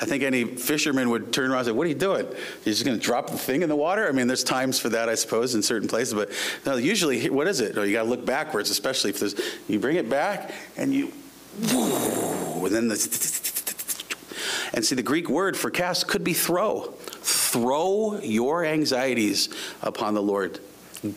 I 0.00 0.04
think 0.04 0.22
any 0.22 0.44
fisherman 0.44 1.10
would 1.10 1.32
turn 1.32 1.50
around 1.50 1.60
and 1.60 1.66
say, 1.68 1.72
What 1.72 1.86
are 1.86 1.88
you 1.88 1.94
doing? 1.94 2.26
You're 2.26 2.72
just 2.72 2.84
going 2.84 2.98
to 2.98 3.04
drop 3.04 3.30
the 3.30 3.38
thing 3.38 3.62
in 3.62 3.68
the 3.68 3.76
water? 3.76 4.08
I 4.08 4.12
mean, 4.12 4.26
there's 4.26 4.44
times 4.44 4.78
for 4.78 4.88
that, 4.90 5.08
I 5.08 5.14
suppose, 5.14 5.54
in 5.54 5.62
certain 5.62 5.88
places, 5.88 6.14
but 6.14 6.30
no, 6.66 6.76
usually, 6.76 7.28
what 7.30 7.46
is 7.46 7.60
it? 7.60 7.76
Oh, 7.76 7.82
you 7.82 7.92
got 7.92 8.04
to 8.04 8.08
look 8.08 8.24
backwards, 8.24 8.70
especially 8.70 9.10
if 9.10 9.20
there's, 9.20 9.34
you 9.68 9.78
bring 9.78 9.96
it 9.96 10.08
back 10.08 10.52
and 10.76 10.92
you, 10.94 11.12
and 11.60 12.74
then 12.74 12.88
the, 12.88 12.94
and 14.74 14.84
see, 14.84 14.94
the 14.94 15.02
Greek 15.02 15.28
word 15.28 15.56
for 15.56 15.70
cast 15.70 16.08
could 16.08 16.24
be 16.24 16.32
throw. 16.32 16.94
Throw 17.20 18.18
your 18.20 18.64
anxieties 18.64 19.48
upon 19.82 20.14
the 20.14 20.22
Lord 20.22 20.58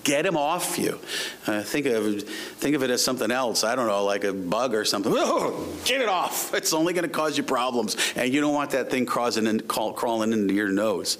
Get 0.03 0.25
him 0.25 0.35
off 0.35 0.79
you. 0.79 0.99
Uh, 1.45 1.61
think 1.61 1.85
of 1.85 2.23
think 2.23 2.75
of 2.75 2.81
it 2.81 2.89
as 2.89 3.03
something 3.03 3.29
else. 3.29 3.63
I 3.63 3.75
don't 3.75 3.85
know, 3.85 4.03
like 4.03 4.23
a 4.23 4.33
bug 4.33 4.73
or 4.73 4.83
something. 4.83 5.13
Oh, 5.27 5.67
get 5.85 6.01
it 6.01 6.09
off. 6.09 6.53
It's 6.53 6.73
only 6.73 6.93
going 6.93 7.03
to 7.03 7.09
cause 7.09 7.37
you 7.37 7.43
problems, 7.43 7.95
and 8.15 8.31
you 8.33 8.41
don't 8.41 8.53
want 8.53 8.71
that 8.71 8.89
thing 8.89 9.05
crawling, 9.05 9.47
in, 9.47 9.59
crawling 9.61 10.33
into 10.33 10.53
your 10.53 10.69
nose, 10.69 11.17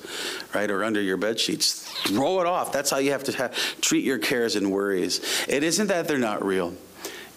right, 0.54 0.70
or 0.70 0.84
under 0.84 1.02
your 1.02 1.18
bed 1.18 1.40
sheets. 1.40 1.90
Throw 2.08 2.40
it 2.40 2.48
off. 2.48 2.72
That's 2.72 2.90
how 2.90 2.98
you 2.98 3.12
have 3.12 3.24
to 3.26 3.32
have, 3.34 3.82
treat 3.82 4.04
your 4.04 4.20
cares 4.20 4.56
and 4.56 4.72
worries. 4.72 5.46
It 5.48 5.64
isn't 5.64 5.88
that 5.88 6.08
they're 6.08 6.18
not 6.18 6.46
real. 6.46 6.74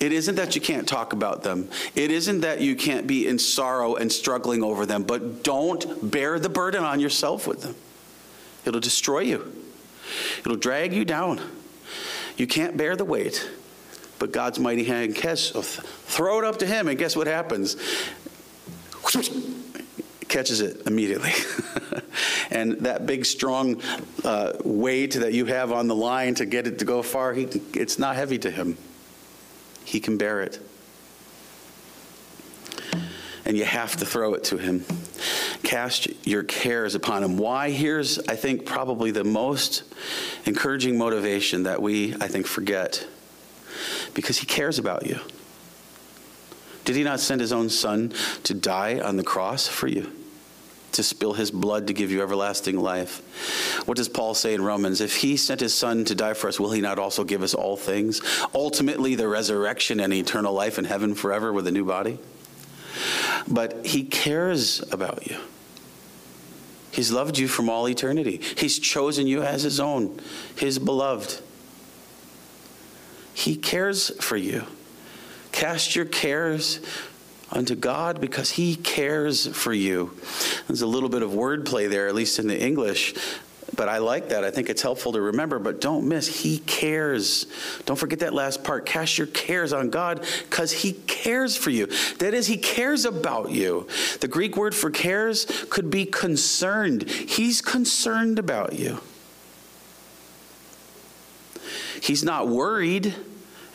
It 0.01 0.13
isn't 0.13 0.37
that 0.37 0.55
you 0.55 0.61
can't 0.61 0.87
talk 0.87 1.13
about 1.13 1.43
them. 1.43 1.69
It 1.95 2.11
isn't 2.11 2.43
that 2.43 2.61
you 2.61 2.77
can't 2.77 3.07
be 3.07 3.27
in 3.27 3.39
sorrow 3.39 3.97
and 3.97 4.13
struggling 4.13 4.63
over 4.63 4.87
them, 4.87 5.03
but 5.03 5.43
don't 5.43 6.11
bear 6.11 6.39
the 6.39 6.49
burden 6.51 6.85
on 6.85 7.01
yourself 7.01 7.47
with 7.47 7.63
them. 7.63 7.75
It'll 8.65 8.81
destroy 8.81 9.21
you. 9.21 9.58
It'll 10.41 10.57
drag 10.57 10.93
you 10.93 11.05
down. 11.05 11.41
You 12.37 12.47
can't 12.47 12.77
bear 12.77 12.95
the 12.97 13.05
weight, 13.05 13.49
but 14.19 14.33
God's 14.33 14.59
mighty 14.59 14.85
hand 14.85 15.15
catch. 15.15 15.53
Throw 15.53 16.39
it 16.39 16.45
up 16.45 16.59
to 16.59 16.67
Him, 16.67 16.89
and 16.89 16.99
guess 16.99 17.17
what 17.17 17.27
happens? 17.27 17.77
Catches 20.29 20.61
it 20.61 20.87
immediately. 20.87 21.33
and 22.51 22.73
that 22.81 23.07
big, 23.07 23.25
strong 23.25 23.81
uh, 24.25 24.53
weight 24.65 25.15
that 25.15 25.33
you 25.33 25.47
have 25.47 25.73
on 25.73 25.89
the 25.89 25.95
line 25.95 26.35
to 26.37 26.47
get 26.47 26.67
it 26.67 26.79
to 26.79 26.85
go 26.85 27.03
far, 27.03 27.33
he, 27.33 27.45
it's 27.75 27.99
not 27.99 28.17
heavy 28.17 28.39
to 28.39 28.51
Him. 28.51 28.77
He 29.85 30.01
can 30.01 30.19
bear 30.19 30.43
it. 30.43 30.61
And 33.45 33.57
you 33.57 33.65
have 33.65 33.97
to 33.97 34.05
throw 34.05 34.35
it 34.35 34.45
to 34.45 34.59
Him. 34.59 34.85
Cast 35.63 36.09
your 36.27 36.45
cares 36.45 36.95
upon 36.95 37.23
him. 37.23 37.37
Why? 37.37 37.71
Here's, 37.71 38.19
I 38.21 38.37
think, 38.37 38.65
probably 38.65 39.11
the 39.11 39.25
most 39.25 39.83
encouraging 40.45 40.97
motivation 40.97 41.65
that 41.65 41.83
we, 41.83 42.15
I 42.15 42.29
think, 42.29 42.47
forget. 42.47 43.07
Because 44.15 44.39
he 44.39 44.47
cares 44.47 44.79
about 44.79 45.07
you. 45.07 45.19
Did 46.85 46.97
he 46.97 47.05
not 47.05 47.21
send 47.21 47.41
his 47.41 47.53
own 47.53 47.69
son 47.69 48.15
to 48.45 48.55
die 48.55 48.99
on 49.01 49.17
the 49.17 49.23
cross 49.23 49.69
for 49.69 49.89
you? 49.89 50.11
To 50.93 51.03
spill 51.03 51.35
his 51.35 51.51
blood 51.51 51.89
to 51.89 51.93
give 51.93 52.11
you 52.11 52.23
everlasting 52.23 52.79
life. 52.79 53.21
What 53.87 53.99
does 53.99 54.09
Paul 54.09 54.35
say 54.35 54.55
in 54.55 54.63
Romans? 54.63 55.01
If 55.01 55.17
he 55.17 55.37
sent 55.37 55.61
his 55.61 55.75
son 55.75 56.07
to 56.07 56.15
die 56.15 56.33
for 56.33 56.49
us, 56.49 56.59
will 56.59 56.73
he 56.73 56.81
not 56.81 56.99
also 56.99 57.25
give 57.25 57.43
us 57.43 57.53
all 57.53 57.77
things? 57.77 58.23
Ultimately, 58.55 59.15
the 59.17 59.29
resurrection 59.29 60.01
and 60.01 60.15
eternal 60.15 60.55
life 60.55 60.79
in 60.79 60.87
heaven 60.87 61.15
forever 61.15 61.53
with 61.53 61.67
a 61.67 61.73
new 61.73 61.85
body? 61.85 62.19
But 63.51 63.87
he 63.87 64.05
cares 64.05 64.81
about 64.93 65.27
you. 65.27 65.39
He's 66.91 67.13
loved 67.13 67.39
you 67.39 67.49
from 67.49 67.69
all 67.69 67.89
eternity. 67.89 68.41
He's 68.57 68.79
chosen 68.79 69.27
you 69.27 69.43
as 69.43 69.63
his 69.63 69.79
own, 69.79 70.21
his 70.57 70.79
beloved. 70.79 71.41
He 73.35 73.57
cares 73.57 74.11
for 74.23 74.37
you. 74.37 74.65
Cast 75.53 75.95
your 75.95 76.05
cares 76.05 76.81
unto 77.51 77.75
God 77.75 78.21
because 78.21 78.51
he 78.51 78.77
cares 78.77 79.47
for 79.47 79.73
you. 79.73 80.13
There's 80.67 80.83
a 80.83 80.87
little 80.87 81.09
bit 81.09 81.23
of 81.23 81.31
wordplay 81.31 81.89
there, 81.89 82.09
at 82.09 82.15
least 82.15 82.39
in 82.39 82.49
the 82.49 82.61
English. 82.61 83.15
But 83.79 83.89
I 83.89 83.99
like 83.99 84.31
that. 84.31 84.43
I 84.43 84.51
think 84.51 84.71
it's 84.71 84.83
helpful 84.83 85.13
to 85.13 85.21
remember. 85.21 85.61
But 85.61 85.81
don't 85.81 86.09
miss, 86.09 86.43
He 86.43 86.59
cares. 86.59 87.47
Don't 87.87 87.97
forget 87.97 88.19
that 88.19 88.35
last 88.35 88.65
part. 88.65 88.85
Cast 88.85 89.19
your 89.19 89.29
cares 89.29 89.73
on 89.73 89.89
God 89.89 90.27
because 90.51 90.73
He 90.73 90.95
cares 91.07 91.57
for 91.57 91.71
you. 91.71 91.87
That 92.19 92.35
is, 92.35 92.49
He 92.49 92.57
cares 92.57 93.05
about 93.05 93.53
you. 93.53 93.87
The 94.19 94.27
Greek 94.27 94.57
word 94.57 94.75
for 94.75 94.91
cares 94.91 95.47
could 95.71 95.93
be 95.93 96.07
concerned. 96.07 97.09
He's 97.09 97.63
concerned 97.63 98.41
about 98.41 98.73
you. 98.73 98.99
He's 102.03 102.25
not 102.25 102.49
worried, 102.49 103.15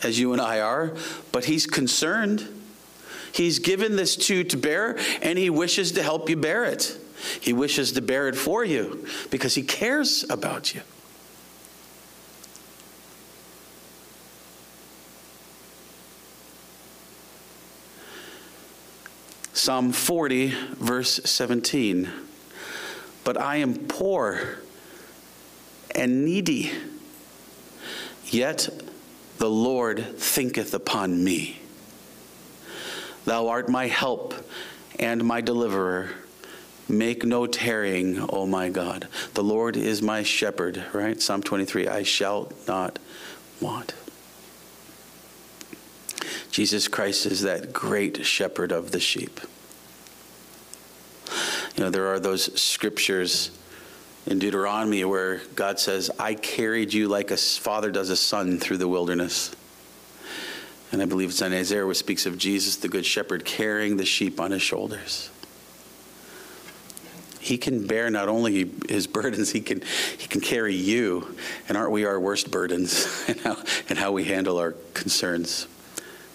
as 0.04 0.20
you 0.20 0.34
and 0.34 0.42
I 0.42 0.60
are, 0.60 0.98
but 1.32 1.46
He's 1.46 1.66
concerned. 1.66 2.46
He's 3.32 3.60
given 3.60 3.96
this 3.96 4.18
to 4.18 4.36
you 4.36 4.44
to 4.44 4.58
bear, 4.58 4.98
and 5.22 5.40
He 5.40 5.50
wishes 5.50 5.94
to 5.94 6.04
help 6.04 6.30
you 6.30 6.36
bear 6.36 6.66
it. 6.66 7.00
He 7.40 7.54
wishes 7.54 7.92
to 7.94 8.02
bear 8.02 8.28
it 8.28 8.36
for 8.36 8.64
you 8.64 9.06
because 9.30 9.56
He 9.56 9.64
cares 9.64 10.26
about 10.30 10.74
you. 10.74 10.82
Psalm 19.54 19.94
40, 19.94 20.48
verse 20.74 21.22
17. 21.24 22.10
But 23.24 23.40
I 23.40 23.58
am 23.58 23.76
poor 23.76 24.58
and 25.96 26.26
needy, 26.26 26.72
yet 28.26 28.68
the 29.38 29.50
Lord 29.50 30.18
thinketh 30.18 30.74
upon 30.74 31.24
me. 31.24 31.60
Thou 33.26 33.48
art 33.48 33.70
my 33.70 33.88
help 33.88 34.34
and 35.00 35.24
my 35.24 35.40
deliverer. 35.40 36.10
Make 36.90 37.24
no 37.24 37.48
tarrying, 37.48 38.20
O 38.30 38.46
my 38.46 38.70
God. 38.70 39.08
The 39.34 39.44
Lord 39.44 39.78
is 39.78 40.02
my 40.02 40.24
shepherd, 40.24 40.84
right? 40.94 41.22
Psalm 41.22 41.42
23 41.42 41.88
I 41.88 42.04
shall 42.04 42.52
not 42.68 43.00
want. 43.62 43.94
Jesus 46.52 46.88
Christ 46.88 47.26
is 47.26 47.42
that 47.42 47.74
great 47.74 48.26
shepherd 48.26 48.72
of 48.72 48.92
the 48.92 49.00
sheep. 49.00 49.40
You 51.76 51.86
know, 51.86 51.90
there 51.90 52.08
are 52.14 52.20
those 52.20 52.62
scriptures 52.62 53.50
in 54.28 54.40
Deuteronomy 54.40 55.04
where 55.06 55.42
God 55.56 55.80
says, 55.80 56.12
I 56.20 56.36
carried 56.36 56.94
you 56.94 57.08
like 57.08 57.32
a 57.32 57.38
father 57.38 57.92
does 57.92 58.10
a 58.10 58.16
son 58.16 58.60
through 58.60 58.78
the 58.78 58.88
wilderness. 58.88 59.56
And 60.92 61.02
I 61.02 61.06
believe 61.06 61.30
it's 61.30 61.42
in 61.42 61.54
Isaiah 61.54 61.84
where 61.84 61.92
it 61.92 61.96
speaks 61.96 62.28
of 62.28 62.38
Jesus, 62.38 62.76
the 62.76 62.88
good 62.88 63.06
shepherd, 63.06 63.46
carrying 63.46 63.98
the 63.98 64.06
sheep 64.06 64.40
on 64.40 64.52
his 64.52 64.62
shoulders 64.62 65.32
he 67.44 67.58
can 67.58 67.86
bear 67.86 68.10
not 68.10 68.30
only 68.30 68.72
his 68.88 69.06
burdens, 69.06 69.52
he 69.52 69.60
can, 69.60 69.82
he 70.18 70.28
can 70.28 70.40
carry 70.40 70.74
you. 70.74 71.36
And 71.68 71.78
aren't 71.78 71.92
we 71.92 72.06
our 72.06 72.18
worst 72.18 72.50
burdens 72.50 73.26
and 73.28 73.38
how, 73.42 73.58
and 73.90 74.00
how 74.00 74.14
we 74.14 74.24
handle 74.24 74.58
our 74.58 74.72
concerns? 74.94 75.68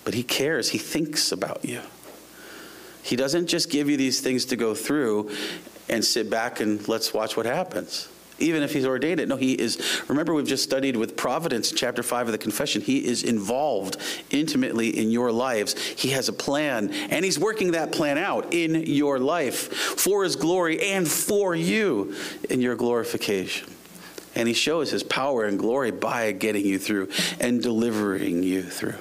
But 0.04 0.12
he 0.12 0.22
cares, 0.22 0.68
he 0.68 0.78
thinks 0.78 1.32
about 1.32 1.64
you. 1.64 1.80
He 3.02 3.16
doesn't 3.16 3.46
just 3.46 3.70
give 3.70 3.88
you 3.88 3.96
these 3.96 4.20
things 4.20 4.44
to 4.46 4.56
go 4.56 4.74
through 4.74 5.30
and 5.88 6.04
sit 6.04 6.28
back 6.28 6.60
and 6.60 6.86
let's 6.86 7.14
watch 7.14 7.38
what 7.38 7.46
happens 7.46 8.08
even 8.38 8.62
if 8.62 8.72
he's 8.72 8.86
ordained 8.86 9.20
it. 9.20 9.28
No, 9.28 9.36
he 9.36 9.52
is. 9.52 10.02
Remember, 10.08 10.34
we've 10.34 10.46
just 10.46 10.62
studied 10.62 10.96
with 10.96 11.16
Providence, 11.16 11.72
chapter 11.72 12.02
5 12.02 12.28
of 12.28 12.32
the 12.32 12.38
Confession. 12.38 12.82
He 12.82 13.04
is 13.04 13.22
involved 13.22 13.96
intimately 14.30 14.96
in 14.96 15.10
your 15.10 15.32
lives. 15.32 15.78
He 15.78 16.10
has 16.10 16.28
a 16.28 16.32
plan, 16.32 16.90
and 17.10 17.24
he's 17.24 17.38
working 17.38 17.72
that 17.72 17.92
plan 17.92 18.18
out 18.18 18.52
in 18.52 18.86
your 18.86 19.18
life 19.18 19.72
for 19.72 20.24
his 20.24 20.36
glory 20.36 20.80
and 20.92 21.08
for 21.08 21.54
you 21.54 22.14
in 22.48 22.60
your 22.60 22.76
glorification. 22.76 23.72
And 24.34 24.46
he 24.46 24.54
shows 24.54 24.90
his 24.90 25.02
power 25.02 25.44
and 25.44 25.58
glory 25.58 25.90
by 25.90 26.32
getting 26.32 26.64
you 26.64 26.78
through 26.78 27.08
and 27.40 27.60
delivering 27.62 28.42
you 28.42 28.62
through, 28.62 28.98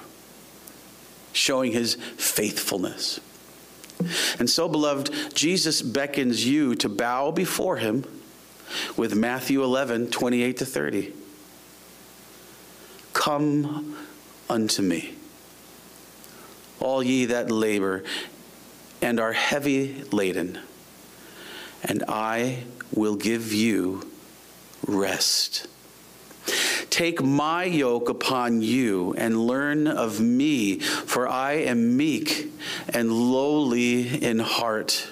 showing 1.32 1.72
his 1.72 1.94
faithfulness. 1.94 3.20
And 4.38 4.48
so, 4.48 4.68
beloved, 4.68 5.12
Jesus 5.34 5.82
beckons 5.82 6.46
you 6.46 6.74
to 6.76 6.88
bow 6.88 7.30
before 7.30 7.76
him 7.76 8.04
with 8.96 9.14
Matthew 9.14 9.62
11, 9.62 10.10
28 10.10 10.56
to 10.58 10.66
30. 10.66 11.12
Come 13.12 13.96
unto 14.48 14.82
me, 14.82 15.14
all 16.80 17.02
ye 17.02 17.26
that 17.26 17.50
labor 17.50 18.04
and 19.00 19.20
are 19.20 19.32
heavy 19.32 20.02
laden, 20.12 20.58
and 21.84 22.04
I 22.08 22.64
will 22.92 23.16
give 23.16 23.52
you 23.52 24.10
rest. 24.86 25.66
Take 26.90 27.22
my 27.22 27.64
yoke 27.64 28.08
upon 28.08 28.62
you 28.62 29.14
and 29.18 29.46
learn 29.46 29.86
of 29.86 30.20
me, 30.20 30.80
for 30.80 31.28
I 31.28 31.52
am 31.52 31.96
meek 31.96 32.50
and 32.88 33.12
lowly 33.12 34.22
in 34.24 34.38
heart 34.38 35.08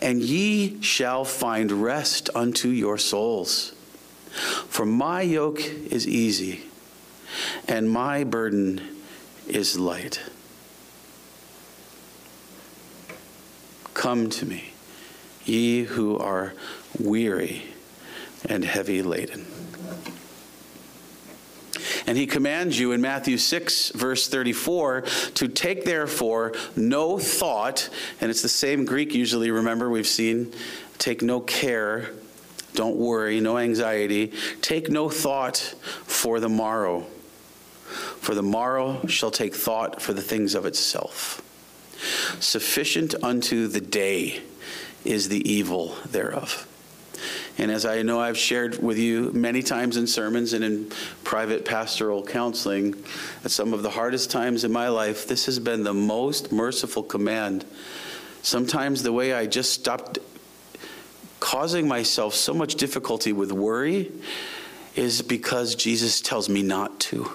and 0.00 0.22
ye 0.22 0.80
shall 0.82 1.24
find 1.24 1.70
rest 1.72 2.30
unto 2.34 2.68
your 2.68 2.98
souls. 2.98 3.74
For 4.68 4.84
my 4.84 5.22
yoke 5.22 5.60
is 5.60 6.08
easy, 6.08 6.62
and 7.68 7.90
my 7.90 8.24
burden 8.24 8.80
is 9.46 9.78
light. 9.78 10.20
Come 13.94 14.28
to 14.30 14.46
me, 14.46 14.72
ye 15.44 15.84
who 15.84 16.18
are 16.18 16.54
weary 16.98 17.62
and 18.48 18.64
heavy 18.64 19.02
laden. 19.02 19.46
And 22.06 22.18
he 22.18 22.26
commands 22.26 22.78
you 22.78 22.92
in 22.92 23.00
Matthew 23.00 23.38
6, 23.38 23.90
verse 23.90 24.28
34, 24.28 25.02
to 25.34 25.48
take 25.48 25.84
therefore 25.84 26.52
no 26.76 27.18
thought, 27.18 27.88
and 28.20 28.30
it's 28.30 28.42
the 28.42 28.48
same 28.48 28.84
Greek 28.84 29.14
usually, 29.14 29.50
remember, 29.50 29.88
we've 29.88 30.06
seen, 30.06 30.52
take 30.98 31.22
no 31.22 31.40
care, 31.40 32.10
Don't 32.74 32.96
worry, 32.96 33.40
no 33.40 33.56
anxiety. 33.56 34.32
Take 34.60 34.90
no 34.90 35.08
thought 35.08 35.58
for 36.04 36.40
the 36.40 36.48
morrow, 36.48 37.02
for 38.20 38.34
the 38.34 38.42
morrow 38.42 39.06
shall 39.06 39.30
take 39.30 39.54
thought 39.54 40.02
for 40.02 40.12
the 40.12 40.22
things 40.22 40.54
of 40.54 40.66
itself. 40.66 41.40
Sufficient 42.40 43.14
unto 43.22 43.68
the 43.68 43.80
day 43.80 44.42
is 45.04 45.28
the 45.28 45.48
evil 45.50 45.96
thereof. 46.10 46.66
And 47.56 47.70
as 47.70 47.86
I 47.86 48.02
know 48.02 48.20
I've 48.20 48.36
shared 48.36 48.82
with 48.82 48.98
you 48.98 49.30
many 49.32 49.62
times 49.62 49.96
in 49.96 50.06
sermons 50.06 50.52
and 50.52 50.64
in 50.64 50.90
private 51.22 51.64
pastoral 51.64 52.24
counseling, 52.24 52.94
at 53.44 53.50
some 53.50 53.72
of 53.72 53.82
the 53.82 53.90
hardest 53.90 54.30
times 54.30 54.64
in 54.64 54.72
my 54.72 54.88
life, 54.88 55.28
this 55.28 55.46
has 55.46 55.58
been 55.58 55.84
the 55.84 55.94
most 55.94 56.50
merciful 56.50 57.02
command. 57.02 57.64
Sometimes 58.42 59.02
the 59.02 59.12
way 59.12 59.32
I 59.32 59.46
just 59.46 59.72
stopped 59.72 60.18
causing 61.38 61.86
myself 61.86 62.34
so 62.34 62.52
much 62.52 62.74
difficulty 62.74 63.32
with 63.32 63.52
worry 63.52 64.10
is 64.96 65.22
because 65.22 65.74
Jesus 65.74 66.20
tells 66.20 66.48
me 66.48 66.62
not 66.62 66.98
to. 67.00 67.30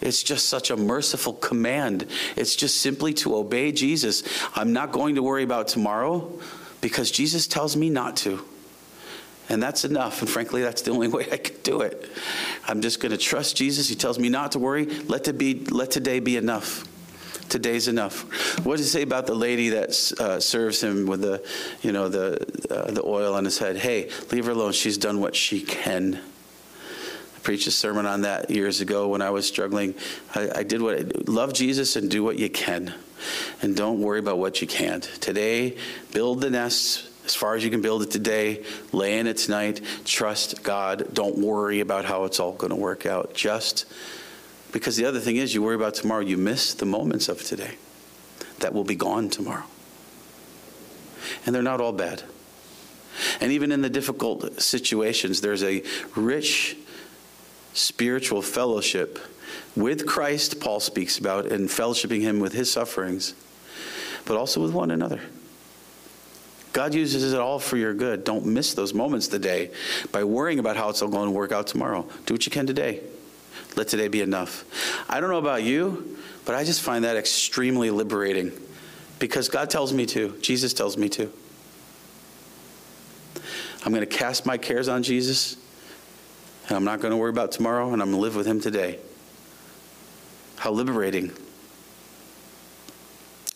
It's 0.00 0.22
just 0.22 0.48
such 0.48 0.70
a 0.70 0.76
merciful 0.76 1.32
command. 1.32 2.06
It's 2.36 2.54
just 2.54 2.80
simply 2.80 3.12
to 3.14 3.34
obey 3.34 3.72
Jesus. 3.72 4.22
I'm 4.54 4.72
not 4.72 4.92
going 4.92 5.16
to 5.16 5.22
worry 5.22 5.42
about 5.42 5.66
tomorrow 5.66 6.38
because 6.80 7.10
Jesus 7.10 7.48
tells 7.48 7.76
me 7.76 7.90
not 7.90 8.16
to. 8.18 8.44
And 9.48 9.62
that's 9.62 9.84
enough. 9.84 10.20
And 10.20 10.30
frankly, 10.30 10.62
that's 10.62 10.82
the 10.82 10.90
only 10.90 11.08
way 11.16 11.26
I 11.30 11.38
can 11.38 11.56
do 11.62 11.80
it. 11.80 12.10
I'm 12.66 12.80
just 12.80 13.00
going 13.00 13.12
to 13.12 13.18
trust 13.18 13.56
Jesus. 13.56 13.88
He 13.88 13.94
tells 13.94 14.18
me 14.18 14.28
not 14.28 14.52
to 14.52 14.58
worry. 14.58 14.86
Let, 14.86 15.24
to 15.24 15.32
be, 15.32 15.64
let 15.66 15.90
today 15.90 16.20
be 16.20 16.36
enough. 16.36 16.84
Today's 17.48 17.88
enough. 17.88 18.24
What 18.66 18.76
does 18.76 18.86
he 18.86 18.90
say 18.90 19.02
about 19.02 19.26
the 19.26 19.34
lady 19.34 19.70
that 19.70 20.12
uh, 20.20 20.38
serves 20.38 20.82
him 20.82 21.06
with 21.06 21.22
the, 21.22 21.42
you 21.80 21.92
know, 21.92 22.10
the, 22.10 22.34
uh, 22.70 22.90
the 22.90 23.02
oil 23.02 23.34
on 23.34 23.44
his 23.44 23.58
head? 23.58 23.78
Hey, 23.78 24.10
leave 24.30 24.44
her 24.44 24.52
alone. 24.52 24.72
She's 24.72 24.98
done 24.98 25.20
what 25.20 25.34
she 25.34 25.62
can. 25.62 26.16
I 26.16 27.38
preached 27.40 27.66
a 27.66 27.70
sermon 27.70 28.04
on 28.04 28.22
that 28.22 28.50
years 28.50 28.82
ago 28.82 29.08
when 29.08 29.22
I 29.22 29.30
was 29.30 29.46
struggling. 29.46 29.94
I, 30.34 30.50
I 30.56 30.62
did 30.62 30.82
what 30.82 30.98
I, 30.98 31.04
love 31.26 31.54
Jesus 31.54 31.96
and 31.96 32.10
do 32.10 32.22
what 32.22 32.38
you 32.38 32.50
can, 32.50 32.92
and 33.62 33.74
don't 33.74 34.00
worry 34.00 34.18
about 34.18 34.36
what 34.36 34.60
you 34.60 34.66
can't. 34.66 35.04
Today, 35.04 35.78
build 36.12 36.42
the 36.42 36.50
nest 36.50 37.07
as 37.28 37.34
far 37.34 37.54
as 37.54 37.62
you 37.62 37.70
can 37.70 37.82
build 37.82 38.02
it 38.02 38.10
today. 38.10 38.64
Lay 38.90 39.18
in 39.18 39.26
it 39.26 39.36
tonight. 39.36 39.82
Trust 40.06 40.62
God. 40.62 41.12
Don't 41.12 41.36
worry 41.36 41.80
about 41.80 42.06
how 42.06 42.24
it's 42.24 42.40
all 42.40 42.52
going 42.52 42.70
to 42.70 42.76
work 42.76 43.04
out. 43.04 43.34
Just 43.34 43.84
because 44.72 44.96
the 44.96 45.04
other 45.04 45.20
thing 45.20 45.36
is, 45.36 45.54
you 45.54 45.62
worry 45.62 45.74
about 45.74 45.94
tomorrow, 45.94 46.22
you 46.22 46.38
miss 46.38 46.72
the 46.72 46.86
moments 46.86 47.28
of 47.28 47.42
today 47.42 47.76
that 48.60 48.72
will 48.72 48.84
be 48.84 48.94
gone 48.94 49.28
tomorrow. 49.28 49.64
And 51.44 51.54
they're 51.54 51.62
not 51.62 51.82
all 51.82 51.92
bad. 51.92 52.22
And 53.42 53.52
even 53.52 53.72
in 53.72 53.82
the 53.82 53.90
difficult 53.90 54.62
situations, 54.62 55.42
there's 55.42 55.62
a 55.62 55.82
rich 56.16 56.78
spiritual 57.74 58.40
fellowship 58.40 59.18
with 59.76 60.06
Christ, 60.06 60.60
Paul 60.60 60.80
speaks 60.80 61.18
about, 61.18 61.46
and 61.46 61.68
fellowshipping 61.68 62.22
him 62.22 62.40
with 62.40 62.54
his 62.54 62.72
sufferings, 62.72 63.34
but 64.24 64.38
also 64.38 64.62
with 64.62 64.72
one 64.72 64.90
another. 64.90 65.20
God 66.72 66.94
uses 66.94 67.32
it 67.32 67.40
all 67.40 67.58
for 67.58 67.76
your 67.76 67.94
good. 67.94 68.24
Don't 68.24 68.46
miss 68.46 68.74
those 68.74 68.94
moments 68.94 69.28
today 69.28 69.70
by 70.12 70.24
worrying 70.24 70.58
about 70.58 70.76
how 70.76 70.90
it's 70.90 71.02
all 71.02 71.08
going 71.08 71.26
to 71.26 71.32
work 71.32 71.52
out 71.52 71.66
tomorrow. 71.66 72.06
Do 72.26 72.34
what 72.34 72.46
you 72.46 72.52
can 72.52 72.66
today. 72.66 73.02
Let 73.76 73.88
today 73.88 74.08
be 74.08 74.20
enough. 74.20 74.64
I 75.08 75.20
don't 75.20 75.30
know 75.30 75.38
about 75.38 75.62
you, 75.62 76.18
but 76.44 76.54
I 76.54 76.64
just 76.64 76.82
find 76.82 77.04
that 77.04 77.16
extremely 77.16 77.90
liberating 77.90 78.52
because 79.18 79.48
God 79.48 79.70
tells 79.70 79.92
me 79.92 80.06
to. 80.06 80.36
Jesus 80.40 80.72
tells 80.72 80.96
me 80.96 81.08
to. 81.10 81.32
I'm 83.84 83.92
going 83.92 84.06
to 84.06 84.06
cast 84.06 84.44
my 84.44 84.58
cares 84.58 84.88
on 84.88 85.02
Jesus, 85.02 85.56
and 86.68 86.76
I'm 86.76 86.84
not 86.84 87.00
going 87.00 87.12
to 87.12 87.16
worry 87.16 87.30
about 87.30 87.52
tomorrow, 87.52 87.92
and 87.92 88.02
I'm 88.02 88.10
going 88.10 88.18
to 88.18 88.22
live 88.22 88.36
with 88.36 88.46
Him 88.46 88.60
today. 88.60 88.98
How 90.56 90.72
liberating. 90.72 91.32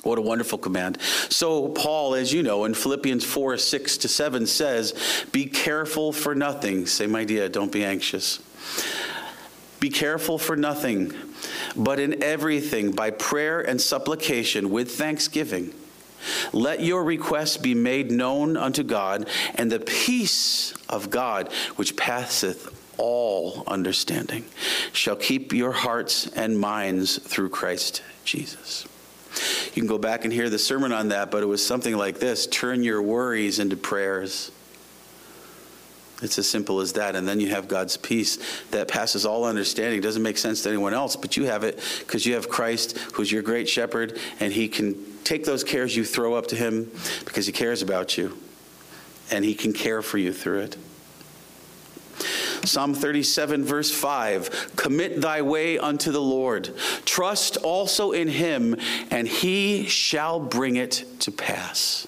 What 0.03 0.19
a 0.19 0.23
wonderful 0.23 0.59
command. 0.59 1.01
So, 1.29 1.69
Paul, 1.69 2.15
as 2.15 2.33
you 2.33 2.43
know, 2.43 2.65
in 2.65 2.75
Philippians 2.75 3.25
4 3.25 3.57
6 3.57 3.99
to 3.99 4.09
7 4.09 4.47
says, 4.47 5.25
Be 5.31 5.47
careful 5.47 6.13
for 6.13 6.35
nothing. 6.35 6.87
Same 6.87 7.15
idea, 7.15 7.49
don't 7.49 7.71
be 7.71 7.85
anxious. 7.85 8.41
Be 9.79 9.91
careful 9.91 10.39
for 10.39 10.57
nothing, 10.57 11.13
but 11.77 11.99
in 11.99 12.23
everything, 12.23 12.93
by 12.93 13.11
prayer 13.11 13.61
and 13.61 13.81
supplication 13.81 14.71
with 14.71 14.93
thanksgiving. 14.93 15.75
Let 16.53 16.83
your 16.83 17.03
requests 17.03 17.57
be 17.57 17.75
made 17.75 18.11
known 18.11 18.57
unto 18.57 18.85
God, 18.85 19.29
and 19.57 19.73
the 19.73 19.81
peace 19.81 20.73
of 20.89 21.11
God, 21.11 21.53
which 21.77 21.97
passeth 21.97 22.69
all 22.97 23.65
understanding, 23.67 24.45
shall 24.93 25.17
keep 25.17 25.53
your 25.53 25.73
hearts 25.73 26.29
and 26.29 26.61
minds 26.61 27.19
through 27.19 27.49
Christ 27.49 28.03
Jesus. 28.25 28.87
You 29.75 29.81
can 29.81 29.89
go 29.89 29.99
back 29.99 30.25
and 30.25 30.33
hear 30.33 30.51
the 30.51 30.59
sermon 30.59 30.93
on 30.93 31.09
that, 31.09 31.31
but 31.31 31.43
it 31.43 31.47
was 31.47 31.65
something 31.65 31.97
like 31.97 32.19
this 32.19 32.47
Turn 32.47 32.83
your 32.83 33.01
worries 33.01 33.59
into 33.59 33.77
prayers. 33.77 34.51
It's 36.23 36.39
as 36.39 36.49
simple 36.49 36.81
as 36.81 36.93
that. 36.93 37.17
And 37.17 37.27
then 37.27 37.41
you 37.41 37.49
have 37.49 37.67
God's 37.67 37.97
peace 37.97 38.39
that 38.71 38.87
passes 38.87 39.27
all 39.27 39.45
understanding. 39.45 39.99
It 39.99 40.03
doesn't 40.03 40.23
make 40.23 40.39
sense 40.39 40.63
to 40.63 40.69
anyone 40.69 40.95
else, 40.95 41.17
but 41.17 41.37
you 41.37 41.47
have 41.47 41.65
it 41.65 41.81
because 42.01 42.25
you 42.25 42.35
have 42.35 42.49
Christ, 42.49 42.97
who's 43.15 43.33
your 43.33 43.43
great 43.43 43.69
shepherd, 43.69 44.19
and 44.39 44.53
he 44.53 44.69
can 44.69 44.95
take 45.25 45.45
those 45.45 45.65
cares 45.65 45.97
you 45.97 46.05
throw 46.05 46.35
up 46.35 46.47
to 46.49 46.57
him 46.57 46.93
because 47.25 47.47
he 47.47 47.53
cares 47.53 47.83
about 47.83 48.17
you, 48.17 48.39
and 49.31 49.45
he 49.45 49.55
can 49.55 49.73
care 49.73 50.01
for 50.01 50.19
you 50.19 50.33
through 50.33 50.61
it. 50.61 50.77
Psalm 52.65 52.95
37, 52.95 53.65
verse 53.65 53.91
5 53.91 54.75
Commit 54.77 55.21
thy 55.21 55.43
way 55.43 55.79
unto 55.79 56.13
the 56.13 56.21
Lord. 56.21 56.71
Trust 57.05 57.57
also 57.59 58.13
in 58.13 58.29
him, 58.29 58.77
and 59.11 59.27
he 59.27 59.87
shall 59.87 60.39
bring 60.39 60.77
it 60.77 61.05
to 61.21 61.33
pass. 61.33 62.07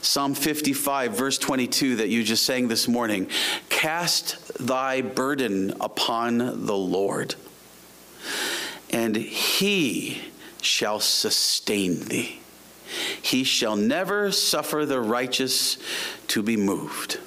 Psalm 0.00 0.34
55, 0.34 1.16
verse 1.16 1.38
22, 1.38 1.96
that 1.96 2.08
you 2.08 2.22
just 2.22 2.44
sang 2.44 2.68
this 2.68 2.86
morning 2.88 3.28
Cast 3.68 4.54
thy 4.64 5.00
burden 5.00 5.74
upon 5.80 6.66
the 6.66 6.76
Lord, 6.76 7.34
and 8.90 9.16
he 9.16 10.22
shall 10.60 11.00
sustain 11.00 12.00
thee. 12.04 12.40
He 13.20 13.44
shall 13.44 13.76
never 13.76 14.30
suffer 14.30 14.86
the 14.86 15.00
righteous 15.00 15.78
to 16.28 16.42
be 16.42 16.56
moved. 16.56 17.18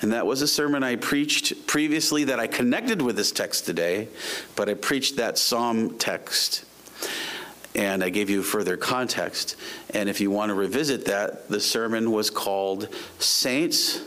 And 0.00 0.12
that 0.12 0.26
was 0.26 0.42
a 0.42 0.48
sermon 0.48 0.84
I 0.84 0.96
preached 0.96 1.66
previously 1.66 2.24
that 2.24 2.38
I 2.38 2.46
connected 2.46 3.02
with 3.02 3.16
this 3.16 3.32
text 3.32 3.66
today, 3.66 4.08
but 4.54 4.68
I 4.68 4.74
preached 4.74 5.16
that 5.16 5.38
psalm 5.38 5.98
text 5.98 6.64
and 7.74 8.02
I 8.02 8.08
gave 8.10 8.28
you 8.28 8.42
further 8.42 8.76
context. 8.76 9.56
And 9.90 10.08
if 10.08 10.20
you 10.20 10.30
want 10.30 10.50
to 10.50 10.54
revisit 10.54 11.04
that, 11.06 11.48
the 11.48 11.60
sermon 11.60 12.10
was 12.10 12.30
called 12.30 12.88
Saints, 13.18 14.00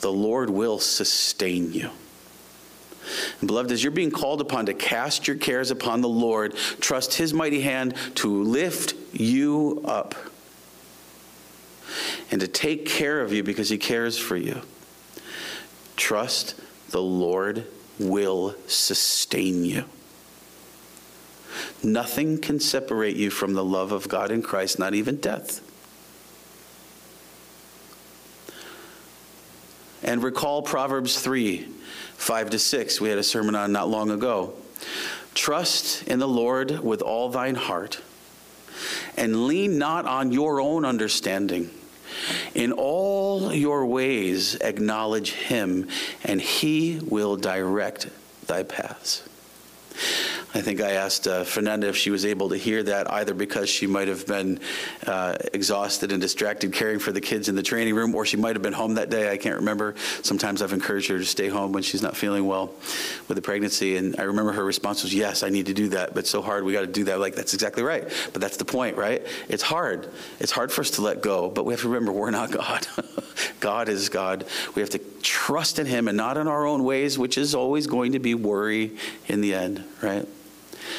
the 0.00 0.12
Lord 0.12 0.50
will 0.50 0.78
sustain 0.78 1.72
you. 1.72 1.90
And 3.40 3.46
beloved, 3.46 3.72
as 3.72 3.82
you're 3.82 3.90
being 3.90 4.10
called 4.10 4.40
upon 4.40 4.66
to 4.66 4.74
cast 4.74 5.26
your 5.26 5.36
cares 5.36 5.70
upon 5.70 6.00
the 6.00 6.08
Lord, 6.08 6.56
trust 6.80 7.14
His 7.14 7.32
mighty 7.32 7.60
hand 7.60 7.94
to 8.16 8.42
lift 8.42 8.94
you 9.12 9.82
up 9.84 10.14
and 12.30 12.40
to 12.40 12.48
take 12.48 12.86
care 12.86 13.20
of 13.20 13.32
you 13.32 13.42
because 13.42 13.68
He 13.68 13.78
cares 13.78 14.18
for 14.18 14.36
you. 14.36 14.62
Trust 15.96 16.54
the 16.90 17.02
Lord 17.02 17.66
will 17.98 18.54
sustain 18.66 19.64
you. 19.64 19.84
Nothing 21.82 22.38
can 22.38 22.60
separate 22.60 23.16
you 23.16 23.30
from 23.30 23.54
the 23.54 23.64
love 23.64 23.92
of 23.92 24.08
God 24.08 24.30
in 24.30 24.42
Christ, 24.42 24.78
not 24.78 24.94
even 24.94 25.16
death. 25.16 25.60
And 30.02 30.22
recall 30.22 30.62
Proverbs 30.62 31.18
3 31.20 31.68
5 32.16 32.50
to 32.50 32.58
6. 32.58 33.00
We 33.00 33.08
had 33.08 33.18
a 33.18 33.22
sermon 33.22 33.54
on 33.54 33.72
not 33.72 33.88
long 33.88 34.10
ago. 34.10 34.54
Trust 35.34 36.04
in 36.04 36.18
the 36.18 36.28
Lord 36.28 36.80
with 36.80 37.02
all 37.02 37.28
thine 37.28 37.54
heart, 37.54 38.00
and 39.16 39.46
lean 39.46 39.78
not 39.78 40.06
on 40.06 40.32
your 40.32 40.60
own 40.60 40.84
understanding. 40.84 41.70
In 42.54 42.72
all 42.72 43.52
your 43.52 43.84
ways 43.86 44.54
acknowledge 44.56 45.32
him, 45.32 45.88
and 46.22 46.40
he 46.40 47.00
will 47.02 47.36
direct 47.36 48.08
thy 48.46 48.62
paths. 48.62 49.22
I 50.56 50.60
think 50.60 50.80
I 50.80 50.92
asked 50.92 51.26
uh, 51.26 51.42
Fernanda 51.42 51.88
if 51.88 51.96
she 51.96 52.10
was 52.10 52.24
able 52.24 52.50
to 52.50 52.56
hear 52.56 52.80
that, 52.84 53.10
either 53.10 53.34
because 53.34 53.68
she 53.68 53.88
might 53.88 54.06
have 54.06 54.24
been 54.24 54.60
uh, 55.04 55.36
exhausted 55.52 56.12
and 56.12 56.20
distracted 56.20 56.72
caring 56.72 57.00
for 57.00 57.10
the 57.10 57.20
kids 57.20 57.48
in 57.48 57.56
the 57.56 57.62
training 57.62 57.96
room, 57.96 58.14
or 58.14 58.24
she 58.24 58.36
might 58.36 58.54
have 58.54 58.62
been 58.62 58.72
home 58.72 58.94
that 58.94 59.10
day. 59.10 59.32
I 59.32 59.36
can't 59.36 59.56
remember. 59.56 59.96
Sometimes 60.22 60.62
I've 60.62 60.72
encouraged 60.72 61.08
her 61.08 61.18
to 61.18 61.24
stay 61.24 61.48
home 61.48 61.72
when 61.72 61.82
she's 61.82 62.02
not 62.02 62.16
feeling 62.16 62.46
well 62.46 62.72
with 63.26 63.34
the 63.34 63.42
pregnancy. 63.42 63.96
And 63.96 64.14
I 64.16 64.22
remember 64.22 64.52
her 64.52 64.64
response 64.64 65.02
was, 65.02 65.12
Yes, 65.12 65.42
I 65.42 65.48
need 65.48 65.66
to 65.66 65.74
do 65.74 65.88
that, 65.88 66.14
but 66.14 66.24
so 66.24 66.40
hard. 66.40 66.62
We 66.62 66.72
got 66.72 66.82
to 66.82 66.86
do 66.86 67.02
that. 67.04 67.18
Like, 67.18 67.34
that's 67.34 67.52
exactly 67.52 67.82
right. 67.82 68.04
But 68.32 68.40
that's 68.40 68.56
the 68.56 68.64
point, 68.64 68.96
right? 68.96 69.26
It's 69.48 69.62
hard. 69.64 70.08
It's 70.38 70.52
hard 70.52 70.70
for 70.70 70.82
us 70.82 70.90
to 70.92 71.02
let 71.02 71.20
go, 71.20 71.50
but 71.50 71.64
we 71.64 71.72
have 71.72 71.80
to 71.80 71.88
remember 71.88 72.12
we're 72.12 72.30
not 72.30 72.52
God. 72.52 72.86
God 73.58 73.88
is 73.88 74.08
God. 74.08 74.44
We 74.76 74.82
have 74.82 74.90
to 74.90 75.00
trust 75.20 75.80
in 75.80 75.86
Him 75.86 76.06
and 76.06 76.16
not 76.16 76.36
in 76.36 76.46
our 76.46 76.64
own 76.64 76.84
ways, 76.84 77.18
which 77.18 77.38
is 77.38 77.56
always 77.56 77.88
going 77.88 78.12
to 78.12 78.20
be 78.20 78.36
worry 78.36 78.92
in 79.26 79.40
the 79.40 79.54
end, 79.54 79.82
right? 80.00 80.28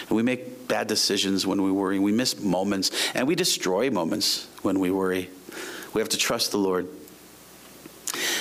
And 0.07 0.15
we 0.15 0.23
make 0.23 0.67
bad 0.67 0.87
decisions 0.87 1.45
when 1.45 1.61
we 1.61 1.71
worry. 1.71 1.99
We 1.99 2.11
miss 2.11 2.39
moments, 2.39 2.91
and 3.13 3.27
we 3.27 3.35
destroy 3.35 3.89
moments 3.89 4.47
when 4.61 4.79
we 4.79 4.91
worry. 4.91 5.29
We 5.93 6.01
have 6.01 6.09
to 6.09 6.17
trust 6.17 6.51
the 6.51 6.57
Lord. 6.57 6.87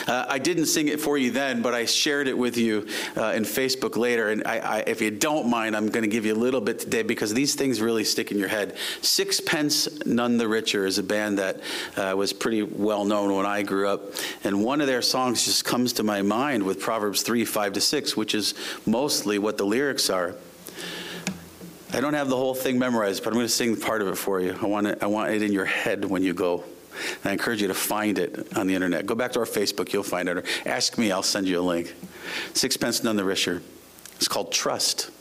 Uh, 0.07 0.27
I 0.29 0.39
didn't 0.39 0.67
sing 0.67 0.89
it 0.89 1.01
for 1.01 1.17
you 1.17 1.31
then, 1.31 1.63
but 1.63 1.75
I 1.75 1.87
shared 1.87 2.29
it 2.29 2.37
with 2.37 2.57
you 2.57 2.87
uh, 3.17 3.33
in 3.33 3.45
Facebook 3.45 3.97
later. 3.97 4.29
And 4.29 4.43
I, 4.47 4.59
I, 4.59 4.79
if 4.87 5.01
you 5.01 5.11
don't 5.11 5.49
mind, 5.49 5.77
I'm 5.77 5.89
going 5.89 6.03
to 6.03 6.11
give 6.11 6.27
you 6.27 6.35
a 6.35 6.37
little 6.37 6.61
bit 6.61 6.79
today 6.79 7.03
because 7.03 7.33
these 7.33 7.55
things 7.55 7.81
really 7.81 8.05
stick 8.05 8.31
in 8.31 8.39
your 8.39 8.49
head. 8.49 8.77
Sixpence 9.01 10.05
None 10.05 10.37
the 10.37 10.49
Richer 10.49 10.87
is 10.87 10.99
a 10.99 11.03
band 11.03 11.39
that 11.39 11.61
uh, 11.97 12.15
was 12.17 12.33
pretty 12.33 12.63
well 12.63 13.05
known 13.05 13.35
when 13.35 13.47
I 13.47 13.63
grew 13.63 13.89
up. 13.89 14.15
And 14.43 14.63
one 14.63 14.81
of 14.81 14.87
their 14.87 15.03
songs 15.03 15.45
just 15.45 15.65
comes 15.65 15.95
to 15.95 16.03
my 16.03 16.23
mind 16.23 16.63
with 16.63 16.81
Proverbs 16.81 17.23
3 17.23 17.45
5 17.45 17.73
to 17.75 17.81
6, 17.81 18.17
which 18.17 18.35
is 18.35 18.55
mostly 18.87 19.39
what 19.39 19.59
the 19.59 19.65
lyrics 19.65 20.11
are. 20.11 20.37
I 21.95 22.01
don't 22.01 22.15
have 22.15 22.29
the 22.29 22.37
whole 22.37 22.55
thing 22.55 22.77
memorized, 22.77 23.23
but 23.23 23.31
I'm 23.31 23.35
going 23.35 23.47
to 23.47 23.53
sing 23.53 23.77
part 23.77 24.03
of 24.03 24.09
it 24.09 24.17
for 24.17 24.41
you. 24.41 24.59
I 24.61 24.67
want 24.67 24.89
it, 24.89 24.99
I 25.01 25.07
want 25.07 25.31
it 25.31 25.43
in 25.43 25.53
your 25.53 25.65
head 25.65 26.05
when 26.05 26.25
you 26.25 26.35
go. 26.35 26.65
And 27.23 27.31
I 27.31 27.33
encourage 27.33 27.63
you 27.63 27.69
to 27.69 27.75
find 27.75 28.19
it 28.19 28.57
on 28.57 28.67
the 28.67 28.75
internet. 28.75 29.07
Go 29.07 29.15
back 29.15 29.31
to 29.33 29.39
our 29.39 29.47
Facebook, 29.47 29.93
you'll 29.93 30.03
find 30.03 30.29
it. 30.29 30.39
Or 30.39 30.45
ask 30.67 30.99
me, 30.99 31.13
I'll 31.13 31.23
send 31.23 31.47
you 31.47 31.61
a 31.61 31.63
link. 31.63 31.95
Sixpence 32.53 33.05
none 33.05 33.15
the 33.15 33.23
richer. 33.23 33.63
It's 34.17 34.27
called 34.27 34.51
Trust. 34.51 35.13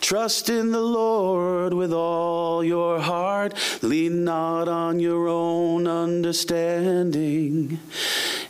Trust 0.00 0.50
in 0.50 0.72
the 0.72 0.80
Lord 0.80 1.72
with 1.72 1.92
all 1.92 2.64
your 2.64 2.98
heart. 2.98 3.54
Lean 3.82 4.24
not 4.24 4.66
on 4.66 4.98
your 4.98 5.28
own 5.28 5.86
understanding. 5.86 7.78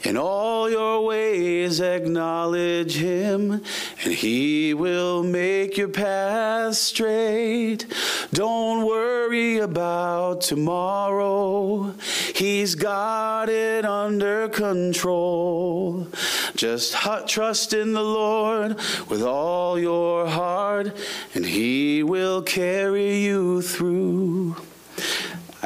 In 0.07 0.17
all 0.17 0.71
your 0.71 1.05
ways 1.05 1.81
acknowledge 1.81 2.95
him, 2.95 3.61
and 4.05 4.13
he 4.13 4.73
will 4.73 5.25
make 5.25 5.77
your 5.77 5.89
path 5.89 6.77
straight. 6.77 7.87
Don't 8.33 8.87
worry 8.87 9.59
about 9.59 10.43
tomorrow, 10.43 11.93
he's 12.37 12.77
got 12.77 13.49
it 13.49 13.85
under 13.85 14.49
control. 14.49 16.07
Just 16.55 16.95
trust 17.27 17.73
in 17.73 17.93
the 17.93 18.05
Lord 18.05 18.79
with 19.09 19.25
all 19.25 19.77
your 19.77 20.29
heart, 20.29 20.97
and 21.35 21.45
he 21.45 22.05
will 22.05 22.43
carry 22.43 23.25
you 23.25 23.61
through. 23.61 24.55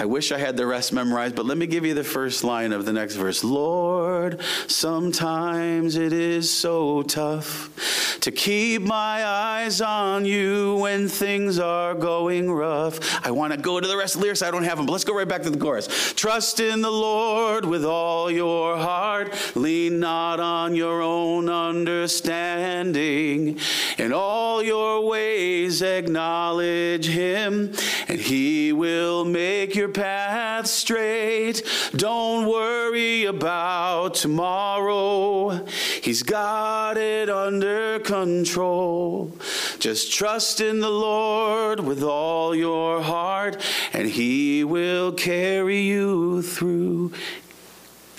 I 0.00 0.06
wish 0.06 0.32
I 0.32 0.38
had 0.38 0.56
the 0.56 0.64
rest 0.64 0.94
memorized, 0.94 1.36
but 1.36 1.44
let 1.44 1.58
me 1.58 1.66
give 1.66 1.84
you 1.84 1.92
the 1.92 2.02
first 2.02 2.42
line 2.42 2.72
of 2.72 2.86
the 2.86 2.92
next 2.94 3.16
verse. 3.16 3.44
Lord, 3.44 4.40
sometimes 4.66 5.96
it 5.96 6.14
is 6.14 6.50
so 6.50 7.02
tough 7.02 8.18
to 8.22 8.30
keep 8.30 8.80
my 8.80 9.26
eyes 9.26 9.82
on 9.82 10.24
you 10.24 10.76
when 10.76 11.06
things 11.06 11.58
are 11.58 11.94
going 11.94 12.50
rough. 12.50 12.98
I 13.26 13.30
want 13.30 13.52
to 13.52 13.58
go 13.58 13.78
to 13.78 13.86
the 13.86 13.96
rest 13.96 14.14
of 14.14 14.22
the 14.22 14.24
lyrics. 14.24 14.40
I 14.40 14.50
don't 14.50 14.64
have 14.64 14.78
them, 14.78 14.86
but 14.86 14.92
let's 14.92 15.04
go 15.04 15.14
right 15.14 15.28
back 15.28 15.42
to 15.42 15.50
the 15.50 15.58
chorus. 15.58 16.14
Trust 16.14 16.60
in 16.60 16.80
the 16.80 16.90
Lord 16.90 17.66
with 17.66 17.84
all 17.84 18.30
your 18.30 18.78
heart. 18.78 19.54
Lean 19.54 20.00
not 20.00 20.40
on 20.40 20.74
your 20.74 21.02
own 21.02 21.50
understanding. 21.50 23.58
In 23.98 24.14
all 24.14 24.62
your 24.62 25.06
ways 25.06 25.82
acknowledge 25.82 27.06
him, 27.06 27.74
and 28.08 28.18
he 28.18 28.72
will 28.72 29.26
make 29.26 29.74
your 29.74 29.89
path 29.90 30.66
straight. 30.66 31.62
Don't 31.94 32.46
worry 32.46 33.24
about 33.24 34.14
tomorrow. 34.14 35.64
He's 36.02 36.22
got 36.22 36.96
it 36.96 37.28
under 37.28 37.98
control. 38.00 39.32
Just 39.78 40.12
trust 40.12 40.60
in 40.60 40.80
the 40.80 40.90
Lord 40.90 41.80
with 41.80 42.02
all 42.02 42.54
your 42.54 43.02
heart, 43.02 43.64
and 43.92 44.08
He 44.08 44.64
will 44.64 45.12
carry 45.12 45.80
you 45.80 46.42
through. 46.42 47.12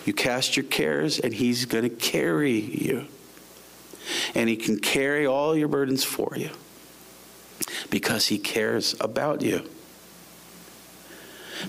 You 0.06 0.14
cast 0.14 0.58
your 0.58 0.66
cares, 0.66 1.20
and 1.20 1.34
He's 1.34 1.66
going 1.66 1.84
to 1.84 1.90
carry 1.90 2.60
you. 2.60 3.06
And 4.34 4.50
He 4.50 4.56
can 4.56 4.80
carry 4.80 5.26
all 5.26 5.56
your 5.56 5.68
burdens 5.68 6.04
for 6.04 6.34
you 6.36 6.50
because 7.90 8.28
He 8.28 8.40
cares 8.40 8.96
about 9.00 9.42
you. 9.42 9.70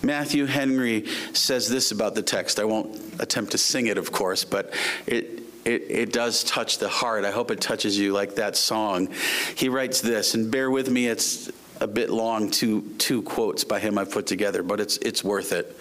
Matthew 0.03 0.47
Henry 0.47 1.07
says 1.33 1.69
this 1.69 1.91
about 1.91 2.15
the 2.15 2.23
text. 2.23 2.59
I 2.59 2.65
won't 2.65 2.99
attempt 3.21 3.53
to 3.53 3.59
sing 3.59 3.87
it, 3.87 3.99
of 3.99 4.13
course, 4.13 4.45
but 4.45 4.73
it, 5.07 5.43
it, 5.65 5.83
it, 5.89 6.13
does 6.13 6.45
touch 6.45 6.79
the 6.79 6.89
heart. 6.89 7.25
I 7.25 7.31
hope 7.31 7.51
it 7.51 7.61
touches 7.61 7.99
you 7.99 8.13
like 8.13 8.37
that 8.37 8.57
song. 8.57 9.09
He 9.57 9.69
writes 9.69 10.01
this, 10.01 10.35
and 10.35 10.51
bear 10.51 10.71
with 10.71 10.91
me, 10.91 11.07
it's 11.07 11.51
a 11.81 11.87
bit 11.87 12.11
long, 12.11 12.51
two, 12.51 12.83
two 12.99 13.23
quotes 13.23 13.65
by 13.65 13.81
him 13.81 13.99
I've 13.99 14.11
put 14.11 14.27
together, 14.27 14.63
but 14.63 14.81
it's, 14.81 14.97
it's 14.99 15.25
worth 15.25 15.53
it. 15.53 15.77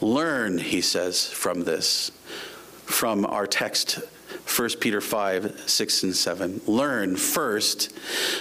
Learn, 0.00 0.58
he 0.58 0.80
says, 0.80 1.26
from 1.26 1.64
this, 1.64 2.10
from 2.84 3.24
our 3.24 3.46
text 3.46 4.00
1 4.46 4.70
Peter 4.78 5.00
5, 5.00 5.62
6, 5.66 6.02
and 6.02 6.14
7. 6.14 6.60
Learn 6.66 7.16
first, 7.16 7.92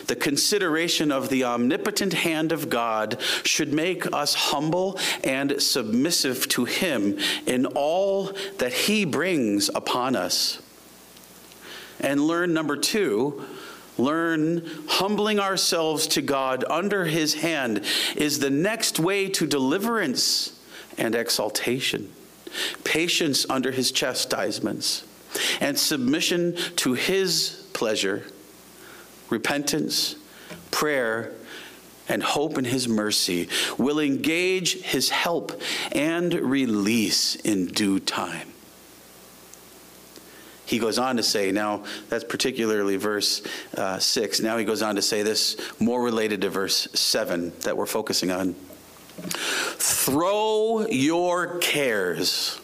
the 0.08 0.16
consideration 0.16 1.12
of 1.12 1.30
the 1.30 1.46
omnipotent 1.46 2.14
hand 2.14 2.52
of 2.52 2.70
God 2.70 3.20
should 3.44 3.74
make 3.74 4.12
us 4.14 4.36
humble 4.36 5.00
and 5.24 5.62
submissive 5.62 6.48
to 6.50 6.66
Him 6.66 7.18
in 7.48 7.66
all 7.68 8.32
that 8.58 8.74
He 8.74 9.06
brings 9.06 9.70
upon 9.74 10.16
us. 10.16 10.62
And 12.02 12.22
learn, 12.28 12.54
number 12.54 12.76
two, 12.76 13.46
learn 13.98 14.70
humbling 14.88 15.40
ourselves 15.40 16.06
to 16.08 16.22
God 16.22 16.66
under 16.70 17.06
His 17.06 17.36
hand 17.36 17.84
is 18.16 18.40
the 18.40 18.50
next 18.50 19.00
way 19.00 19.30
to 19.30 19.48
deliverance 19.48 20.60
and 20.98 21.16
exaltation, 21.16 22.12
patience 22.84 23.46
under 23.50 23.72
His 23.72 23.92
chastisements 23.92 25.06
and 25.60 25.78
submission 25.78 26.56
to 26.78 26.94
His 26.94 27.68
pleasure, 27.74 28.24
repentance, 29.30 30.16
prayer, 30.72 31.34
and 32.10 32.22
hope 32.22 32.58
in 32.58 32.66
His 32.66 32.88
mercy 32.88 33.50
will 33.78 34.00
engage 34.00 34.82
His 34.82 35.10
help 35.10 35.62
and 35.92 36.34
release 36.34 37.36
in 37.36 37.68
due 37.68 38.00
time. 38.00 38.54
He 40.66 40.80
goes 40.80 40.98
on 40.98 41.18
to 41.18 41.24
say, 41.24 41.52
now 41.52 41.84
that's 42.10 42.24
particularly 42.24 42.96
verse 42.96 43.42
uh, 43.78 44.00
6. 44.00 44.40
Now 44.40 44.58
he 44.58 44.66
goes 44.66 44.82
on 44.82 44.96
to 44.96 45.02
say 45.02 45.22
this 45.22 45.58
more 45.80 46.02
related 46.02 46.42
to 46.42 46.50
verse 46.50 46.88
7 46.94 47.52
that 47.60 47.76
we're 47.76 47.86
focusing 47.86 48.32
on. 48.32 48.56
Throw 49.18 50.88
your 50.88 51.60
cares 51.60 52.60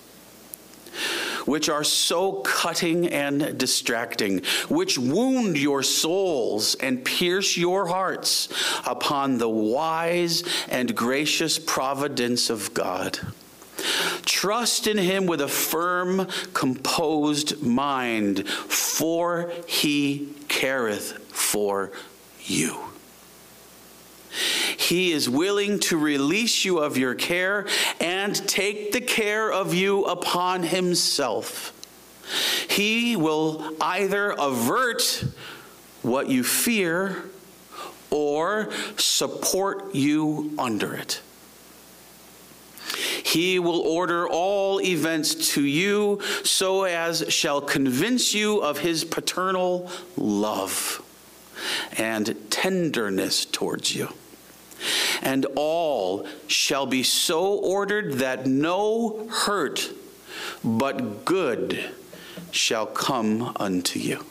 which 1.50 1.68
are 1.68 1.84
so 1.84 2.34
cutting 2.44 3.08
and 3.08 3.58
distracting, 3.58 4.40
which 4.70 5.00
wound 5.00 5.58
your 5.58 5.82
souls 5.82 6.76
and 6.76 7.04
pierce 7.04 7.58
your 7.58 7.88
hearts 7.88 8.50
upon 8.86 9.40
the 9.40 9.50
wise 9.50 10.44
and 10.70 10.96
gracious 10.96 11.58
providence 11.58 12.52
of 12.52 12.72
God. 12.76 13.20
Trust 14.26 14.86
in 14.86 15.00
him 15.00 15.26
with 15.26 15.42
a 15.42 15.48
firm, 15.48 16.28
composed 16.54 17.64
mind, 17.64 18.48
for 18.48 19.52
he 19.66 20.30
careth 20.50 21.14
for 21.34 21.92
you. 22.44 22.78
He 24.78 25.12
is 25.12 25.30
willing 25.30 25.80
to 25.82 25.98
release 25.98 26.64
you 26.64 26.80
of 26.80 26.98
your 26.98 27.16
care 27.16 27.68
and 28.20 28.36
take 28.50 28.92
the 28.92 29.00
care 29.00 29.50
of 29.50 29.74
you 29.74 30.04
upon 30.04 30.64
Himself. 30.64 31.74
He 32.70 33.16
will 33.16 33.76
either 33.80 34.32
avert 34.38 35.24
what 36.02 36.28
you 36.28 36.44
fear 36.44 37.24
or 38.12 38.70
support 38.98 39.96
you 39.96 40.54
under 40.58 40.94
it. 40.94 41.22
He 43.24 43.58
will 43.58 43.82
order 43.82 44.28
all 44.28 44.82
events 44.82 45.54
to 45.54 45.64
you 45.64 46.20
so 46.44 46.84
as 46.84 47.24
shall 47.30 47.62
convince 47.62 48.34
you 48.34 48.62
of 48.62 48.80
his 48.80 49.06
paternal 49.06 49.90
love 50.18 51.02
and 51.98 52.36
tenderness 52.50 53.46
towards 53.46 53.96
you. 53.96 54.10
And 55.22 55.46
all 55.56 56.28
shall 56.48 56.86
be 56.86 57.04
so 57.04 57.56
ordered 57.56 58.14
that 58.16 58.46
no 58.46 59.28
hurt 59.30 59.92
but 60.64 61.26
good 61.26 61.92
shall 62.52 62.86
come 62.86 63.54
unto 63.60 64.00
you. 64.00 64.26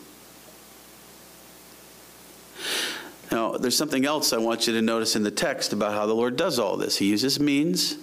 Now, 3.30 3.52
there's 3.52 3.76
something 3.76 4.06
else 4.06 4.32
I 4.32 4.38
want 4.38 4.66
you 4.66 4.72
to 4.72 4.82
notice 4.82 5.14
in 5.14 5.22
the 5.22 5.30
text 5.30 5.72
about 5.72 5.92
how 5.92 6.06
the 6.06 6.14
Lord 6.14 6.36
does 6.36 6.58
all 6.58 6.76
this. 6.76 6.96
He 6.96 7.06
uses 7.06 7.38
means. 7.38 7.98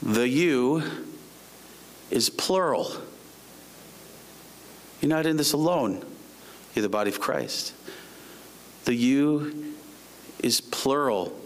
The 0.00 0.28
you 0.28 0.82
is 2.10 2.30
plural. 2.30 2.92
You're 5.00 5.08
not 5.08 5.26
in 5.26 5.36
this 5.36 5.52
alone, 5.52 6.04
you're 6.74 6.82
the 6.82 6.88
body 6.88 7.10
of 7.10 7.20
Christ. 7.20 7.74
The 8.84 8.94
you 8.94 9.71
is 10.42 10.60
plural. 10.60 11.38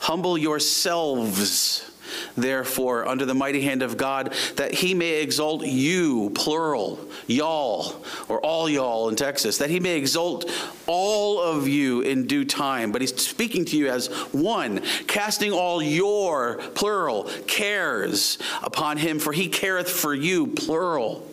Humble 0.00 0.36
yourselves 0.36 1.92
therefore, 2.36 3.06
under 3.06 3.24
the 3.24 3.34
mighty 3.34 3.62
hand 3.62 3.82
of 3.82 3.96
God, 3.96 4.34
that 4.56 4.72
he 4.72 4.94
may 4.94 5.22
exalt 5.22 5.64
you, 5.64 6.30
plural, 6.34 7.00
y'all, 7.26 8.04
or 8.28 8.40
all 8.40 8.68
y'all 8.68 9.08
in 9.08 9.16
Texas, 9.16 9.58
that 9.58 9.70
he 9.70 9.80
may 9.80 9.96
exalt 9.96 10.50
all 10.86 11.40
of 11.40 11.68
you 11.68 12.00
in 12.02 12.26
due 12.26 12.44
time. 12.44 12.92
But 12.92 13.00
he's 13.00 13.14
speaking 13.20 13.64
to 13.66 13.76
you 13.76 13.88
as 13.88 14.08
one, 14.32 14.82
casting 15.06 15.52
all 15.52 15.82
your, 15.82 16.58
plural, 16.74 17.24
cares 17.46 18.38
upon 18.62 18.98
him, 18.98 19.18
for 19.18 19.32
he 19.32 19.48
careth 19.48 19.90
for 19.90 20.14
you, 20.14 20.48
plural. 20.48 21.28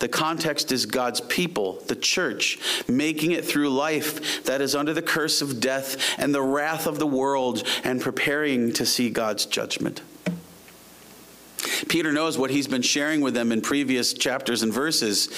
The 0.00 0.08
context 0.08 0.72
is 0.72 0.86
God's 0.86 1.20
people, 1.20 1.74
the 1.86 1.94
church, 1.94 2.58
making 2.88 3.32
it 3.32 3.44
through 3.44 3.68
life 3.70 4.44
that 4.44 4.62
is 4.62 4.74
under 4.74 4.94
the 4.94 5.02
curse 5.02 5.42
of 5.42 5.60
death 5.60 6.18
and 6.18 6.34
the 6.34 6.42
wrath 6.42 6.86
of 6.86 6.98
the 6.98 7.06
world 7.06 7.62
and 7.84 8.00
preparing 8.00 8.72
to 8.72 8.86
see 8.86 9.10
God's 9.10 9.44
judgment. 9.44 10.00
Peter 11.88 12.12
knows 12.12 12.38
what 12.38 12.50
he's 12.50 12.66
been 12.66 12.82
sharing 12.82 13.20
with 13.20 13.34
them 13.34 13.52
in 13.52 13.60
previous 13.60 14.14
chapters 14.14 14.62
and 14.62 14.72
verses 14.72 15.28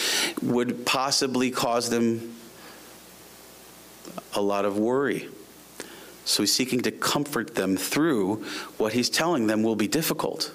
would 0.40 0.86
possibly 0.86 1.50
cause 1.50 1.90
them 1.90 2.36
a 4.34 4.40
lot 4.40 4.64
of 4.64 4.78
worry. 4.78 5.28
So 6.24 6.44
he's 6.44 6.54
seeking 6.54 6.82
to 6.82 6.92
comfort 6.92 7.56
them 7.56 7.76
through 7.76 8.44
what 8.78 8.92
he's 8.92 9.10
telling 9.10 9.48
them 9.48 9.64
will 9.64 9.76
be 9.76 9.88
difficult. 9.88 10.52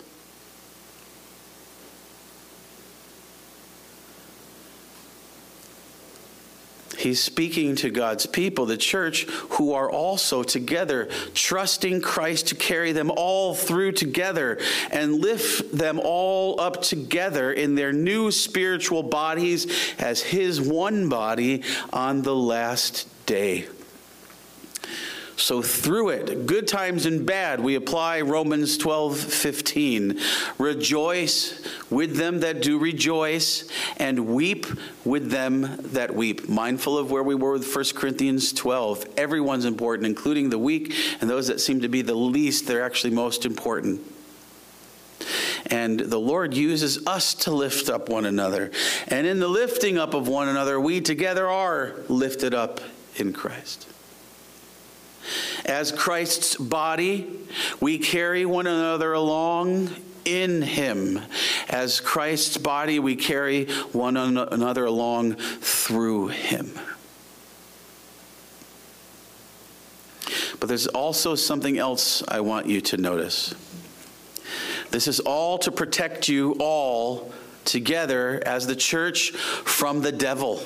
He's 7.08 7.24
speaking 7.24 7.78
to 7.78 7.89
God's 7.89 8.26
people, 8.26 8.65
the 8.65 8.76
church, 8.76 9.24
who 9.52 9.72
are 9.72 9.89
also 9.89 10.43
together, 10.43 11.08
trusting 11.34 12.02
Christ 12.02 12.48
to 12.48 12.56
carry 12.56 12.91
them 12.91 13.12
all 13.15 13.56
through 13.56 13.93
together 13.93 14.60
and 14.91 15.22
lift 15.22 15.72
them 15.72 16.02
all 16.04 16.60
up 16.60 16.82
together 16.82 17.54
in 17.54 17.76
their 17.76 17.93
new 17.93 18.30
spiritual 18.30 19.04
bodies 19.04 19.96
as 19.98 20.22
His 20.22 20.60
one 20.60 21.08
body 21.08 21.63
on 21.93 22.24
the 22.24 22.36
last 22.36 23.08
day. 23.26 23.67
So 25.38 25.62
through 25.62 26.10
it, 26.10 26.47
good 26.47 26.67
times 26.67 27.06
and 27.06 27.23
bad, 27.23 27.60
we 27.60 27.76
apply 27.76 28.21
Romans 28.21 28.76
12, 28.76 29.19
15. 29.19 30.19
Rejoice 30.58 31.62
with 31.91 32.17
them 32.17 32.39
that 32.39 32.63
do 32.63 32.80
rejoice, 32.80 33.69
and 33.97 34.28
weep 34.28 34.65
with 35.06 35.30
them 35.30 35.78
that 35.93 36.15
weep. 36.15 36.50
Mindful 36.50 36.97
of 36.97 37.12
where 37.12 37.21
we 37.21 37.36
were 37.36 37.54
with 37.54 37.73
1 37.73 37.86
Corinthians 37.93 38.52
12. 38.52 39.06
Everyone's 39.15 39.65
important, 39.65 40.08
including 40.08 40.50
the 40.50 40.58
weak, 40.58 40.95
and 41.21 41.30
those 41.30 41.47
that 41.47 41.62
seem 41.62 41.82
to 41.82 41.88
be 41.88 42.02
the 42.02 42.15
least, 42.15 42.65
they're 42.65 42.84
actually 42.84 43.13
most 43.13 43.45
important. 43.45 44.02
And 45.67 46.00
the 46.00 46.19
Lord 46.19 46.56
uses 46.56 47.06
us 47.06 47.36
to 47.36 47.52
lift 47.52 47.89
up 47.89 48.10
one 48.10 48.26
another. 48.26 48.71
And 49.08 49.28
in 49.28 49.39
the 49.39 49.47
lifting 49.47 50.00
up 50.00 50.15
of 50.15 50.28
one 50.28 50.47
another, 50.47 50.80
we 50.80 51.00
together 51.00 51.47
are 51.47 51.93
lifted 52.10 52.56
up 52.56 52.82
in 53.17 53.34
Christ. 53.34 53.88
As 55.67 55.91
Christ's 55.91 56.56
body, 56.56 57.27
we 57.82 57.97
carry 57.97 58.45
one 58.45 58.67
another 58.67 59.12
along 59.13 59.89
in 60.23 60.62
him. 60.62 61.19
As 61.69 61.99
Christ's 61.99 62.58
body, 62.58 62.99
we 62.99 63.15
carry 63.15 63.65
one 63.91 64.15
another 64.15 64.86
along 64.86 65.36
through 65.36 66.30
him. 66.30 66.71
But 70.60 70.69
there's 70.69 70.88
also 70.88 71.36
something 71.36 71.77
else 71.77 72.23
I 72.27 72.39
want 72.39 72.67
you 72.67 72.82
to 72.82 72.97
notice. 72.97 73.53
This 74.91 75.08
is 75.08 75.19
all 75.19 75.58
to 75.60 75.71
protect 75.71 76.30
you 76.30 76.56
all 76.60 77.32
together 77.65 78.41
as 78.45 78.67
the 78.67 78.75
church 78.75 79.32
from 79.32 80.01
the 80.01 80.12
devil 80.12 80.62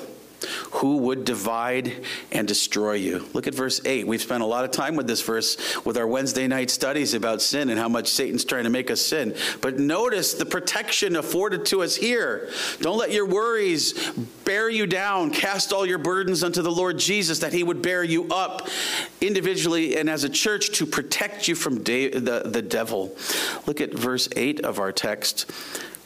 who 0.72 0.98
would 0.98 1.24
divide 1.24 2.04
and 2.30 2.46
destroy 2.46 2.94
you. 2.94 3.26
Look 3.32 3.46
at 3.46 3.54
verse 3.54 3.80
8. 3.84 4.06
We've 4.06 4.20
spent 4.20 4.42
a 4.42 4.46
lot 4.46 4.64
of 4.64 4.70
time 4.70 4.96
with 4.96 5.06
this 5.06 5.22
verse 5.22 5.56
with 5.84 5.96
our 5.96 6.06
Wednesday 6.06 6.46
night 6.46 6.70
studies 6.70 7.14
about 7.14 7.42
sin 7.42 7.70
and 7.70 7.78
how 7.78 7.88
much 7.88 8.08
Satan's 8.08 8.44
trying 8.44 8.64
to 8.64 8.70
make 8.70 8.90
us 8.90 9.00
sin. 9.00 9.34
But 9.60 9.78
notice 9.78 10.34
the 10.34 10.46
protection 10.46 11.16
afforded 11.16 11.66
to 11.66 11.82
us 11.82 11.96
here. 11.96 12.50
Don't 12.80 12.98
let 12.98 13.12
your 13.12 13.26
worries 13.26 14.10
bear 14.44 14.68
you 14.68 14.86
down. 14.86 15.30
Cast 15.30 15.72
all 15.72 15.86
your 15.86 15.98
burdens 15.98 16.42
unto 16.42 16.62
the 16.62 16.70
Lord 16.70 16.98
Jesus 16.98 17.38
that 17.40 17.52
he 17.52 17.62
would 17.62 17.82
bear 17.82 18.04
you 18.04 18.28
up 18.30 18.68
individually 19.20 19.96
and 19.96 20.08
as 20.10 20.24
a 20.24 20.28
church 20.28 20.70
to 20.78 20.86
protect 20.86 21.48
you 21.48 21.54
from 21.54 21.82
the, 21.82 22.42
the 22.44 22.62
devil. 22.62 23.16
Look 23.66 23.80
at 23.80 23.92
verse 23.92 24.28
8 24.36 24.60
of 24.60 24.78
our 24.78 24.92
text. 24.92 25.50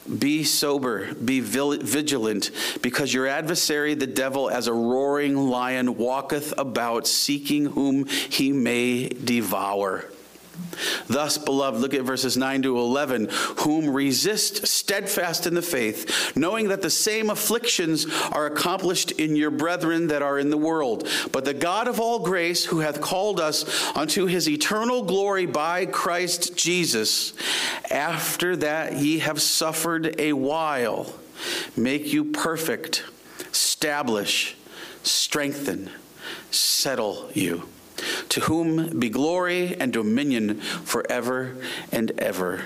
Be 0.07 0.43
sober, 0.43 1.13
be 1.13 1.39
vigilant, 1.41 2.51
because 2.81 3.13
your 3.13 3.27
adversary, 3.27 3.93
the 3.93 4.07
devil, 4.07 4.49
as 4.49 4.67
a 4.67 4.73
roaring 4.73 5.35
lion, 5.35 5.97
walketh 5.97 6.53
about, 6.57 7.07
seeking 7.07 7.65
whom 7.65 8.05
he 8.05 8.51
may 8.53 9.09
devour. 9.09 10.05
Thus, 11.07 11.37
beloved, 11.37 11.79
look 11.79 11.93
at 11.93 12.03
verses 12.03 12.37
9 12.37 12.63
to 12.63 12.77
11, 12.77 13.29
whom 13.59 13.89
resist 13.89 14.67
steadfast 14.67 15.47
in 15.47 15.53
the 15.53 15.61
faith, 15.61 16.35
knowing 16.35 16.67
that 16.69 16.81
the 16.81 16.89
same 16.89 17.29
afflictions 17.29 18.05
are 18.31 18.45
accomplished 18.45 19.11
in 19.11 19.35
your 19.35 19.51
brethren 19.51 20.07
that 20.07 20.21
are 20.21 20.39
in 20.39 20.49
the 20.49 20.57
world. 20.57 21.07
But 21.31 21.45
the 21.45 21.53
God 21.53 21.87
of 21.87 21.99
all 21.99 22.19
grace, 22.19 22.65
who 22.65 22.79
hath 22.79 23.01
called 23.01 23.39
us 23.39 23.95
unto 23.95 24.25
his 24.25 24.49
eternal 24.49 25.03
glory 25.03 25.45
by 25.45 25.85
Christ 25.85 26.55
Jesus, 26.55 27.33
after 27.89 28.55
that 28.57 28.97
ye 28.97 29.19
have 29.19 29.41
suffered 29.41 30.19
a 30.19 30.33
while, 30.33 31.13
make 31.75 32.11
you 32.13 32.25
perfect, 32.25 33.03
establish, 33.51 34.55
strengthen, 35.03 35.89
settle 36.51 37.29
you 37.33 37.67
to 38.29 38.41
whom 38.41 38.99
be 38.99 39.09
glory 39.09 39.75
and 39.79 39.93
dominion 39.93 40.59
forever 40.59 41.55
and 41.91 42.11
ever. 42.19 42.65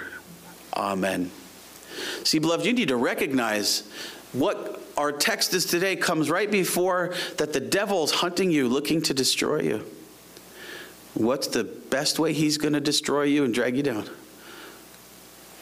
Amen. 0.74 1.32
See, 2.24 2.40
beloved, 2.40 2.66
you 2.66 2.74
need 2.74 2.90
to 2.90 2.96
recognize 2.96 3.84
what 4.34 4.82
our 4.98 5.12
text 5.12 5.54
is 5.54 5.66
today 5.66 5.96
comes 5.96 6.30
right 6.30 6.50
before 6.50 7.14
that 7.38 7.54
the 7.54 7.60
devil's 7.60 8.12
hunting 8.12 8.52
you, 8.52 8.68
looking 8.68 9.02
to 9.04 9.14
destroy 9.14 9.62
you. 9.62 9.86
What's 11.14 11.48
the 11.48 11.64
best 11.64 12.20
way 12.20 12.34
he's 12.34 12.58
going 12.58 12.74
to 12.74 12.80
destroy 12.80 13.24
you 13.24 13.44
and 13.44 13.54
drag 13.54 13.76
you 13.76 13.84
down? 13.84 14.10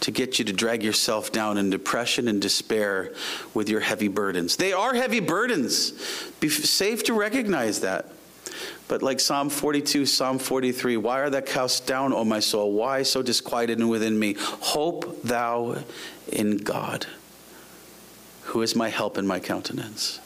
To 0.01 0.11
get 0.11 0.39
you 0.39 0.45
to 0.45 0.53
drag 0.53 0.83
yourself 0.83 1.31
down 1.31 1.57
in 1.57 1.69
depression 1.69 2.27
and 2.27 2.41
despair 2.41 3.13
with 3.53 3.67
your 3.67 3.81
heavy 3.81 4.07
burdens. 4.07 4.55
They 4.55 4.71
are 4.71 4.93
heavy 4.93 5.19
burdens. 5.19 5.91
Be 6.39 6.49
safe 6.49 7.03
to 7.05 7.13
recognize 7.13 7.81
that. 7.81 8.11
But 8.87 9.03
like 9.03 9.19
Psalm 9.19 9.49
42, 9.49 10.05
Psalm 10.05 10.39
43, 10.39 10.97
why 10.97 11.19
are 11.19 11.29
thou 11.29 11.41
cast 11.41 11.85
down, 11.85 12.13
O 12.13 12.23
my 12.23 12.39
soul? 12.39 12.73
Why 12.73 13.03
so 13.03 13.21
disquieted 13.21 13.83
within 13.83 14.17
me? 14.17 14.35
Hope 14.39 15.21
thou 15.21 15.83
in 16.27 16.57
God, 16.57 17.05
who 18.43 18.61
is 18.61 18.75
my 18.75 18.89
help 18.89 19.17
and 19.17 19.27
my 19.27 19.39
countenance. 19.39 20.19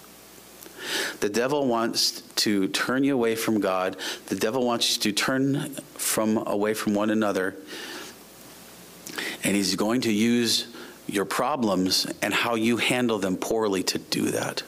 The 1.19 1.29
devil 1.29 1.67
wants 1.67 2.21
to 2.21 2.67
turn 2.69 3.03
you 3.03 3.13
away 3.13 3.35
from 3.35 3.59
God. 3.59 3.97
The 4.27 4.35
devil 4.35 4.65
wants 4.65 4.95
you 4.95 5.01
to 5.03 5.11
turn 5.11 5.75
from 5.95 6.37
away 6.37 6.73
from 6.73 6.93
one 6.93 7.09
another. 7.09 7.55
And 9.43 9.55
he's 9.55 9.75
going 9.75 10.01
to 10.01 10.11
use 10.11 10.67
your 11.07 11.25
problems 11.25 12.07
and 12.21 12.33
how 12.33 12.55
you 12.55 12.77
handle 12.77 13.19
them 13.19 13.37
poorly 13.37 13.83
to 13.83 13.99
do 13.99 14.31
that. 14.31 14.63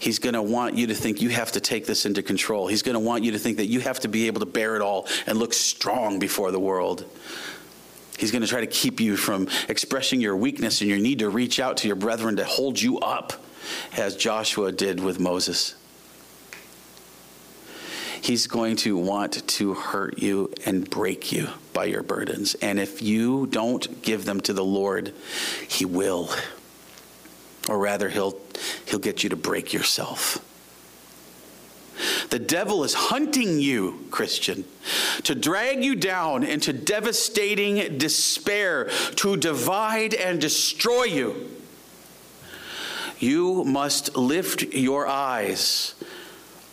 He's 0.00 0.18
going 0.18 0.34
to 0.34 0.42
want 0.42 0.76
you 0.76 0.86
to 0.86 0.94
think 0.94 1.20
you 1.20 1.28
have 1.28 1.52
to 1.52 1.60
take 1.60 1.84
this 1.84 2.06
into 2.06 2.22
control. 2.22 2.66
He's 2.66 2.82
going 2.82 2.94
to 2.94 3.00
want 3.00 3.22
you 3.22 3.32
to 3.32 3.38
think 3.38 3.58
that 3.58 3.66
you 3.66 3.80
have 3.80 4.00
to 4.00 4.08
be 4.08 4.28
able 4.28 4.40
to 4.40 4.46
bear 4.46 4.74
it 4.74 4.82
all 4.82 5.06
and 5.26 5.38
look 5.38 5.52
strong 5.52 6.18
before 6.18 6.50
the 6.50 6.58
world. 6.58 7.04
He's 8.18 8.32
going 8.32 8.40
to 8.40 8.48
try 8.48 8.60
to 8.60 8.66
keep 8.66 8.98
you 8.98 9.18
from 9.18 9.48
expressing 9.68 10.22
your 10.22 10.36
weakness 10.36 10.80
and 10.80 10.88
your 10.88 10.98
need 10.98 11.18
to 11.18 11.28
reach 11.28 11.60
out 11.60 11.76
to 11.78 11.86
your 11.86 11.96
brethren 11.96 12.36
to 12.36 12.44
hold 12.44 12.80
you 12.80 12.98
up, 12.98 13.34
as 13.96 14.16
Joshua 14.16 14.72
did 14.72 15.00
with 15.00 15.20
Moses. 15.20 15.74
He's 18.22 18.46
going 18.46 18.76
to 18.76 18.96
want 18.96 19.46
to 19.48 19.74
hurt 19.74 20.18
you 20.18 20.52
and 20.64 20.88
break 20.88 21.30
you 21.30 21.48
by 21.74 21.86
your 21.86 22.02
burdens. 22.02 22.54
And 22.56 22.78
if 22.78 23.02
you 23.02 23.46
don't 23.46 24.02
give 24.02 24.24
them 24.24 24.40
to 24.42 24.54
the 24.54 24.64
Lord, 24.64 25.12
He 25.68 25.84
will. 25.84 26.30
Or 27.70 27.78
rather, 27.78 28.08
He'll, 28.08 28.36
he'll 28.86 28.98
get 28.98 29.22
you 29.22 29.30
to 29.30 29.36
break 29.36 29.72
yourself. 29.72 30.44
The 32.30 32.40
devil 32.40 32.82
is 32.82 32.94
hunting 32.94 33.60
you, 33.60 34.06
Christian, 34.10 34.64
to 35.22 35.36
drag 35.36 35.84
you 35.84 35.94
down 35.94 36.42
into 36.42 36.72
devastating 36.72 37.96
despair, 37.96 38.90
to 39.16 39.36
divide 39.36 40.14
and 40.14 40.40
destroy 40.40 41.04
you. 41.04 41.48
You 43.20 43.62
must 43.62 44.16
lift 44.16 44.62
your 44.74 45.06
eyes 45.06 45.94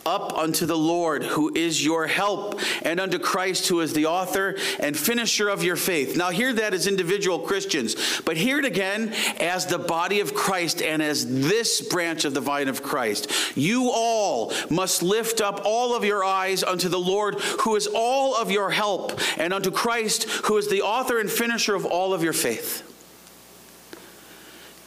up 0.08 0.38
unto 0.38 0.66
the 0.66 0.78
Lord, 0.78 1.22
who 1.22 1.52
is 1.54 1.84
your 1.84 2.08
help, 2.08 2.62
and 2.84 2.98
unto 2.98 3.20
Christ, 3.20 3.68
who 3.68 3.82
is 3.82 3.92
the 3.92 4.06
author 4.06 4.56
and 4.80 4.98
finisher 4.98 5.50
of 5.50 5.64
your 5.64 5.76
faith. 5.76 6.16
Now, 6.16 6.30
hear 6.30 6.54
that 6.54 6.74
as 6.74 6.88
individual 6.88 7.40
Christians, 7.40 8.22
but 8.22 8.38
hear 8.38 8.58
it 8.58 8.66
again 8.66 9.14
as 9.38 9.66
the 9.66 9.78
body 9.78 10.22
of 10.22 10.34
Christ 10.34 10.82
and 10.82 11.04
as 11.04 11.42
this 11.42 11.82
branch 11.82 12.24
of 12.24 12.34
the 12.34 12.40
vine 12.40 12.70
of 12.70 12.82
Christ. 12.82 13.30
You 13.58 13.92
all 13.94 14.54
must 14.70 15.04
lift 15.04 15.42
up 15.42 15.62
all 15.66 15.94
of 15.94 16.06
your 16.06 16.24
eyes 16.24 16.64
unto 16.64 16.88
the 16.88 17.00
Lord, 17.00 17.36
who 17.62 17.76
is 17.76 17.88
all 17.94 18.34
of 18.34 18.50
your 18.50 18.70
help, 18.70 19.20
and 19.38 19.54
unto 19.54 19.72
Christ, 19.72 20.24
who 20.46 20.56
is 20.56 20.70
the 20.70 20.84
author 20.84 21.20
and 21.20 21.30
finisher 21.30 21.76
of 21.76 21.86
all 21.86 22.14
of 22.14 22.24
your 22.24 22.34
faith. 22.34 22.84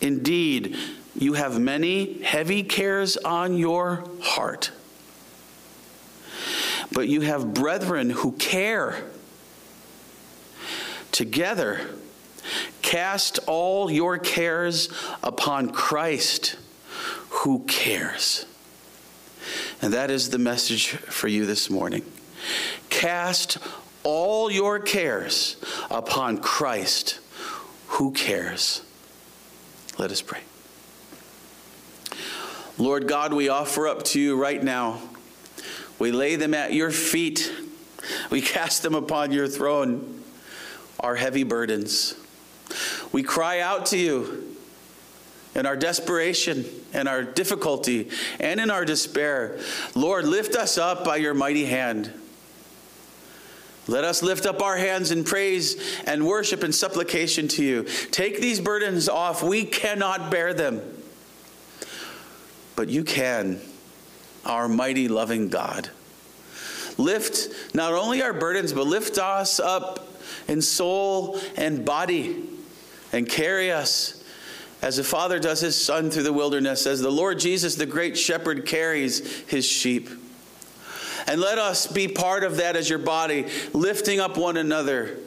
Indeed, 0.00 0.78
you 1.14 1.34
have 1.34 1.60
many 1.60 2.22
heavy 2.22 2.62
cares 2.62 3.18
on 3.18 3.58
your 3.58 4.04
heart 4.22 4.70
but 6.92 7.08
you 7.08 7.20
have 7.22 7.54
brethren 7.54 8.10
who 8.10 8.32
care. 8.32 9.04
Together, 11.12 11.80
cast 12.82 13.38
all 13.46 13.90
your 13.90 14.18
cares 14.18 14.88
upon 15.22 15.70
Christ 15.70 16.56
who 17.30 17.64
cares. 17.66 18.46
And 19.82 19.92
that 19.92 20.10
is 20.10 20.30
the 20.30 20.38
message 20.38 20.88
for 20.88 21.28
you 21.28 21.46
this 21.46 21.70
morning. 21.70 22.04
Cast 22.90 23.58
all 24.02 24.50
your 24.50 24.78
cares 24.78 25.56
upon 25.90 26.38
Christ 26.38 27.20
who 27.86 28.12
cares. 28.12 28.82
Let 29.98 30.10
us 30.10 30.22
pray. 30.22 30.40
Lord 32.78 33.06
God, 33.06 33.34
we 33.34 33.48
offer 33.48 33.86
up 33.86 34.02
to 34.04 34.20
you 34.20 34.36
right 34.36 34.62
now 34.62 35.00
we 36.00 36.10
lay 36.10 36.34
them 36.34 36.54
at 36.54 36.72
your 36.72 36.90
feet. 36.90 37.52
We 38.30 38.40
cast 38.40 38.82
them 38.82 38.94
upon 38.94 39.30
your 39.30 39.46
throne, 39.46 40.24
our 40.98 41.14
heavy 41.14 41.44
burdens. 41.44 42.16
We 43.12 43.22
cry 43.22 43.60
out 43.60 43.86
to 43.86 43.98
you 43.98 44.56
in 45.54 45.66
our 45.66 45.76
desperation 45.76 46.64
and 46.94 47.06
our 47.06 47.22
difficulty 47.22 48.08
and 48.40 48.58
in 48.58 48.70
our 48.70 48.84
despair. 48.84 49.58
Lord, 49.94 50.24
lift 50.24 50.56
us 50.56 50.78
up 50.78 51.04
by 51.04 51.16
your 51.16 51.34
mighty 51.34 51.66
hand. 51.66 52.12
Let 53.86 54.04
us 54.04 54.22
lift 54.22 54.46
up 54.46 54.62
our 54.62 54.76
hands 54.76 55.10
in 55.10 55.24
praise 55.24 56.00
and 56.06 56.26
worship 56.26 56.62
and 56.62 56.74
supplication 56.74 57.48
to 57.48 57.64
you. 57.64 57.82
Take 58.10 58.40
these 58.40 58.60
burdens 58.60 59.08
off. 59.08 59.42
We 59.42 59.64
cannot 59.64 60.30
bear 60.30 60.54
them. 60.54 60.80
But 62.76 62.88
you 62.88 63.04
can 63.04 63.60
our 64.44 64.68
mighty, 64.68 65.08
loving 65.08 65.48
God. 65.48 65.90
Lift 66.98 67.74
not 67.74 67.92
only 67.92 68.22
our 68.22 68.32
burdens, 68.32 68.72
but 68.72 68.86
lift 68.86 69.18
us 69.18 69.58
up 69.58 70.08
in 70.48 70.60
soul 70.60 71.40
and 71.56 71.84
body 71.84 72.44
and 73.12 73.28
carry 73.28 73.70
us 73.70 74.22
as 74.82 74.96
the 74.96 75.04
Father 75.04 75.38
does 75.38 75.60
his 75.60 75.76
Son 75.76 76.10
through 76.10 76.22
the 76.22 76.32
wilderness, 76.32 76.86
as 76.86 77.00
the 77.00 77.10
Lord 77.10 77.38
Jesus, 77.38 77.74
the 77.74 77.86
great 77.86 78.16
shepherd, 78.16 78.66
carries 78.66 79.40
his 79.40 79.66
sheep. 79.66 80.08
And 81.26 81.40
let 81.40 81.58
us 81.58 81.86
be 81.86 82.08
part 82.08 82.44
of 82.44 82.56
that 82.56 82.76
as 82.76 82.88
your 82.88 82.98
body, 82.98 83.46
lifting 83.72 84.20
up 84.20 84.38
one 84.38 84.56
another 84.56 85.18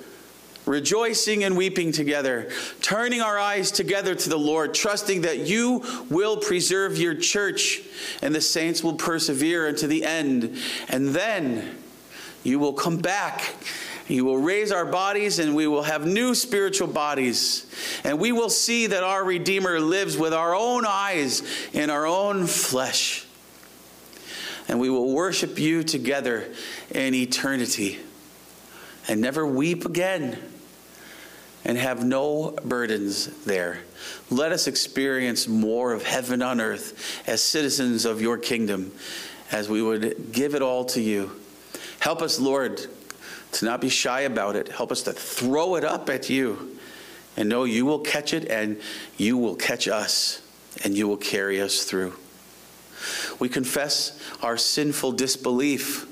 rejoicing 0.65 1.43
and 1.43 1.58
weeping 1.58 1.91
together, 1.91 2.49
turning 2.82 3.21
our 3.21 3.38
eyes 3.38 3.71
together 3.71 4.15
to 4.15 4.30
the 4.30 4.38
Lord, 4.38 4.73
trusting 4.73 5.21
that 5.21 5.39
you 5.39 5.84
will 6.10 6.38
preserve 6.38 6.97
your 6.97 7.15
church 7.15 7.82
and 8.21 8.34
the 8.34 8.41
saints 8.41 8.84
will 8.84 8.95
persevere 8.95 9.67
unto 9.67 9.88
the 9.88 10.04
end. 10.04 10.58
And 10.89 11.10
then 11.10 11.78
you 12.43 12.60
will 12.60 12.73
come 12.73 12.97
back. 12.97 13.56
You 14.08 14.26
will 14.26 14.38
raise 14.38 14.71
our 14.71 14.86
bodies 14.86 15.39
and 15.39 15.56
we 15.56 15.65
will 15.67 15.84
have 15.84 16.06
new 16.06 16.36
spiritual 16.36 16.88
bodies. 16.88 17.65
And 18.04 18.19
we 18.19 18.32
will 18.32 18.49
see 18.49 18.88
that 18.88 19.04
our 19.04 19.23
Redeemer 19.23 19.80
lives 19.80 20.17
with 20.17 20.34
our 20.34 20.54
own 20.54 20.86
eyes 20.86 21.41
in 21.73 21.89
our 21.89 22.06
own 22.06 22.45
flesh. 22.47 23.26
And 24.67 24.80
we 24.80 24.89
will 24.89 25.13
worship 25.13 25.60
you 25.60 25.84
together 25.84 26.49
in 26.91 27.13
eternity 27.13 27.99
and 29.08 29.19
never 29.19 29.45
weep 29.45 29.86
again 29.86 30.38
and 31.65 31.78
have 31.78 32.04
no 32.04 32.52
burdens 32.63 33.28
there. 33.45 33.80
Let 34.30 34.52
us 34.52 34.67
experience 34.67 35.47
more 35.47 35.93
of 35.93 36.04
heaven 36.04 36.41
on 36.41 36.60
earth 36.60 37.23
as 37.28 37.41
citizens 37.41 38.06
of 38.06 38.21
your 38.21 38.38
kingdom 38.38 38.91
as 39.52 39.69
we 39.69 39.82
would 39.82 40.32
give 40.32 40.56
it 40.56 40.62
all 40.62 40.86
to 40.86 41.02
you. 41.02 41.32
Help 41.99 42.21
us, 42.21 42.39
Lord, 42.39 42.86
to 43.54 43.65
not 43.65 43.80
be 43.80 43.89
shy 43.89 44.21
about 44.21 44.56
it. 44.56 44.69
Help 44.69 44.91
us 44.91 45.04
to 45.04 45.13
throw 45.13 45.76
it 45.76 45.84
up 45.84 46.10
at 46.10 46.30
you 46.30 46.78
and 47.38 47.49
know 47.49 47.63
you 47.63 47.86
will 47.86 47.99
catch 47.99 48.34
it 48.34 48.49
and 48.49 48.80
you 49.17 49.38
will 49.38 49.56
catch 49.56 49.88
us 49.88 50.41
and 50.84 50.97
you 50.97 51.08
will 51.08 51.17
carry 51.17 51.62
us 51.62 51.84
through. 51.84 52.13
We 53.39 53.49
confess 53.49 54.19
our 54.41 54.58
sinful 54.58 55.13
disbelief 55.13 56.08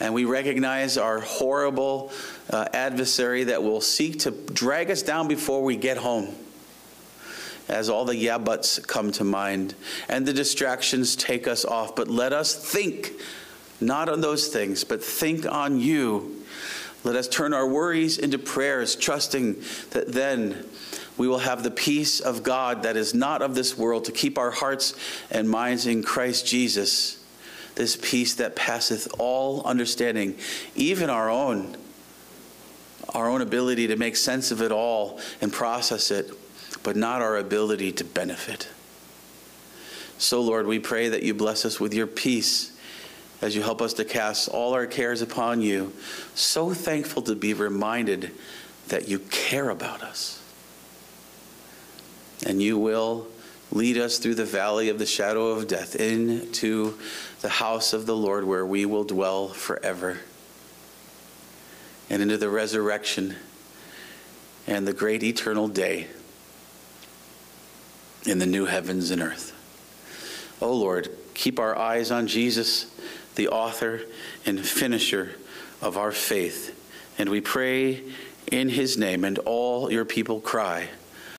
and 0.00 0.12
we 0.12 0.24
recognize 0.24 0.98
our 0.98 1.20
horrible 1.20 2.12
uh, 2.50 2.66
adversary 2.72 3.44
that 3.44 3.62
will 3.62 3.80
seek 3.80 4.20
to 4.20 4.30
drag 4.30 4.90
us 4.90 5.02
down 5.02 5.28
before 5.28 5.62
we 5.62 5.76
get 5.76 5.96
home. 5.96 6.34
As 7.68 7.88
all 7.88 8.04
the 8.04 8.16
yeah 8.16 8.38
buts 8.38 8.78
come 8.78 9.10
to 9.12 9.24
mind 9.24 9.74
and 10.08 10.26
the 10.26 10.34
distractions 10.34 11.16
take 11.16 11.48
us 11.48 11.64
off. 11.64 11.96
But 11.96 12.08
let 12.08 12.32
us 12.32 12.54
think 12.54 13.12
not 13.80 14.08
on 14.08 14.20
those 14.20 14.48
things, 14.48 14.84
but 14.84 15.02
think 15.02 15.50
on 15.50 15.80
you. 15.80 16.42
Let 17.04 17.16
us 17.16 17.28
turn 17.28 17.52
our 17.52 17.66
worries 17.66 18.18
into 18.18 18.38
prayers, 18.38 18.96
trusting 18.96 19.62
that 19.90 20.12
then 20.12 20.66
we 21.16 21.28
will 21.28 21.38
have 21.38 21.62
the 21.62 21.70
peace 21.70 22.20
of 22.20 22.42
God 22.42 22.82
that 22.82 22.96
is 22.96 23.14
not 23.14 23.40
of 23.40 23.54
this 23.54 23.76
world 23.76 24.06
to 24.06 24.12
keep 24.12 24.38
our 24.38 24.50
hearts 24.50 24.94
and 25.30 25.48
minds 25.48 25.86
in 25.86 26.02
Christ 26.02 26.46
Jesus 26.46 27.24
this 27.74 27.96
peace 28.00 28.34
that 28.34 28.56
passeth 28.56 29.08
all 29.18 29.62
understanding, 29.64 30.36
even 30.74 31.10
our 31.10 31.28
own, 31.28 31.76
our 33.14 33.30
own 33.30 33.40
ability 33.40 33.86
to 33.86 33.96
make 33.96 34.16
sense 34.16 34.50
of 34.50 34.60
it 34.60 34.72
all 34.72 35.20
and 35.40 35.52
process 35.52 36.10
it, 36.10 36.30
but 36.82 36.96
not 36.96 37.22
our 37.22 37.36
ability 37.36 37.92
to 37.92 38.04
benefit. 38.04 38.68
So, 40.18 40.40
Lord, 40.40 40.66
we 40.66 40.78
pray 40.78 41.08
that 41.08 41.22
you 41.22 41.34
bless 41.34 41.64
us 41.64 41.80
with 41.80 41.94
your 41.94 42.06
peace 42.06 42.72
as 43.40 43.54
you 43.54 43.62
help 43.62 43.82
us 43.82 43.92
to 43.94 44.04
cast 44.04 44.48
all 44.48 44.74
our 44.74 44.86
cares 44.86 45.20
upon 45.20 45.60
you. 45.60 45.92
So 46.34 46.72
thankful 46.72 47.22
to 47.22 47.34
be 47.34 47.52
reminded 47.52 48.30
that 48.88 49.08
you 49.08 49.18
care 49.18 49.70
about 49.70 50.02
us. 50.02 50.42
And 52.46 52.62
you 52.62 52.78
will 52.78 53.26
lead 53.70 53.98
us 53.98 54.18
through 54.18 54.36
the 54.36 54.44
valley 54.44 54.88
of 54.88 54.98
the 54.98 55.06
shadow 55.06 55.48
of 55.48 55.66
death 55.66 55.96
into 55.96 56.96
the 57.40 57.48
house 57.48 57.92
of 57.92 58.06
the 58.06 58.16
Lord 58.16 58.44
where 58.44 58.64
we 58.64 58.86
will 58.86 59.04
dwell 59.04 59.48
forever, 59.48 60.18
and 62.10 62.22
into 62.22 62.36
the 62.36 62.48
resurrection 62.48 63.36
and 64.66 64.86
the 64.86 64.92
great 64.92 65.22
eternal 65.22 65.68
day 65.68 66.06
in 68.26 68.38
the 68.38 68.46
new 68.46 68.64
heavens 68.64 69.10
and 69.10 69.20
earth. 69.20 69.52
Oh 70.60 70.72
Lord, 70.72 71.10
keep 71.34 71.58
our 71.58 71.76
eyes 71.76 72.10
on 72.10 72.26
Jesus, 72.26 72.90
the 73.34 73.48
author 73.48 74.00
and 74.46 74.64
finisher 74.64 75.32
of 75.82 75.98
our 75.98 76.12
faith. 76.12 76.80
And 77.18 77.28
we 77.28 77.40
pray 77.40 78.02
in 78.50 78.68
his 78.68 78.96
name, 78.96 79.24
and 79.24 79.38
all 79.40 79.90
your 79.90 80.04
people 80.04 80.40
cry. 80.40 80.88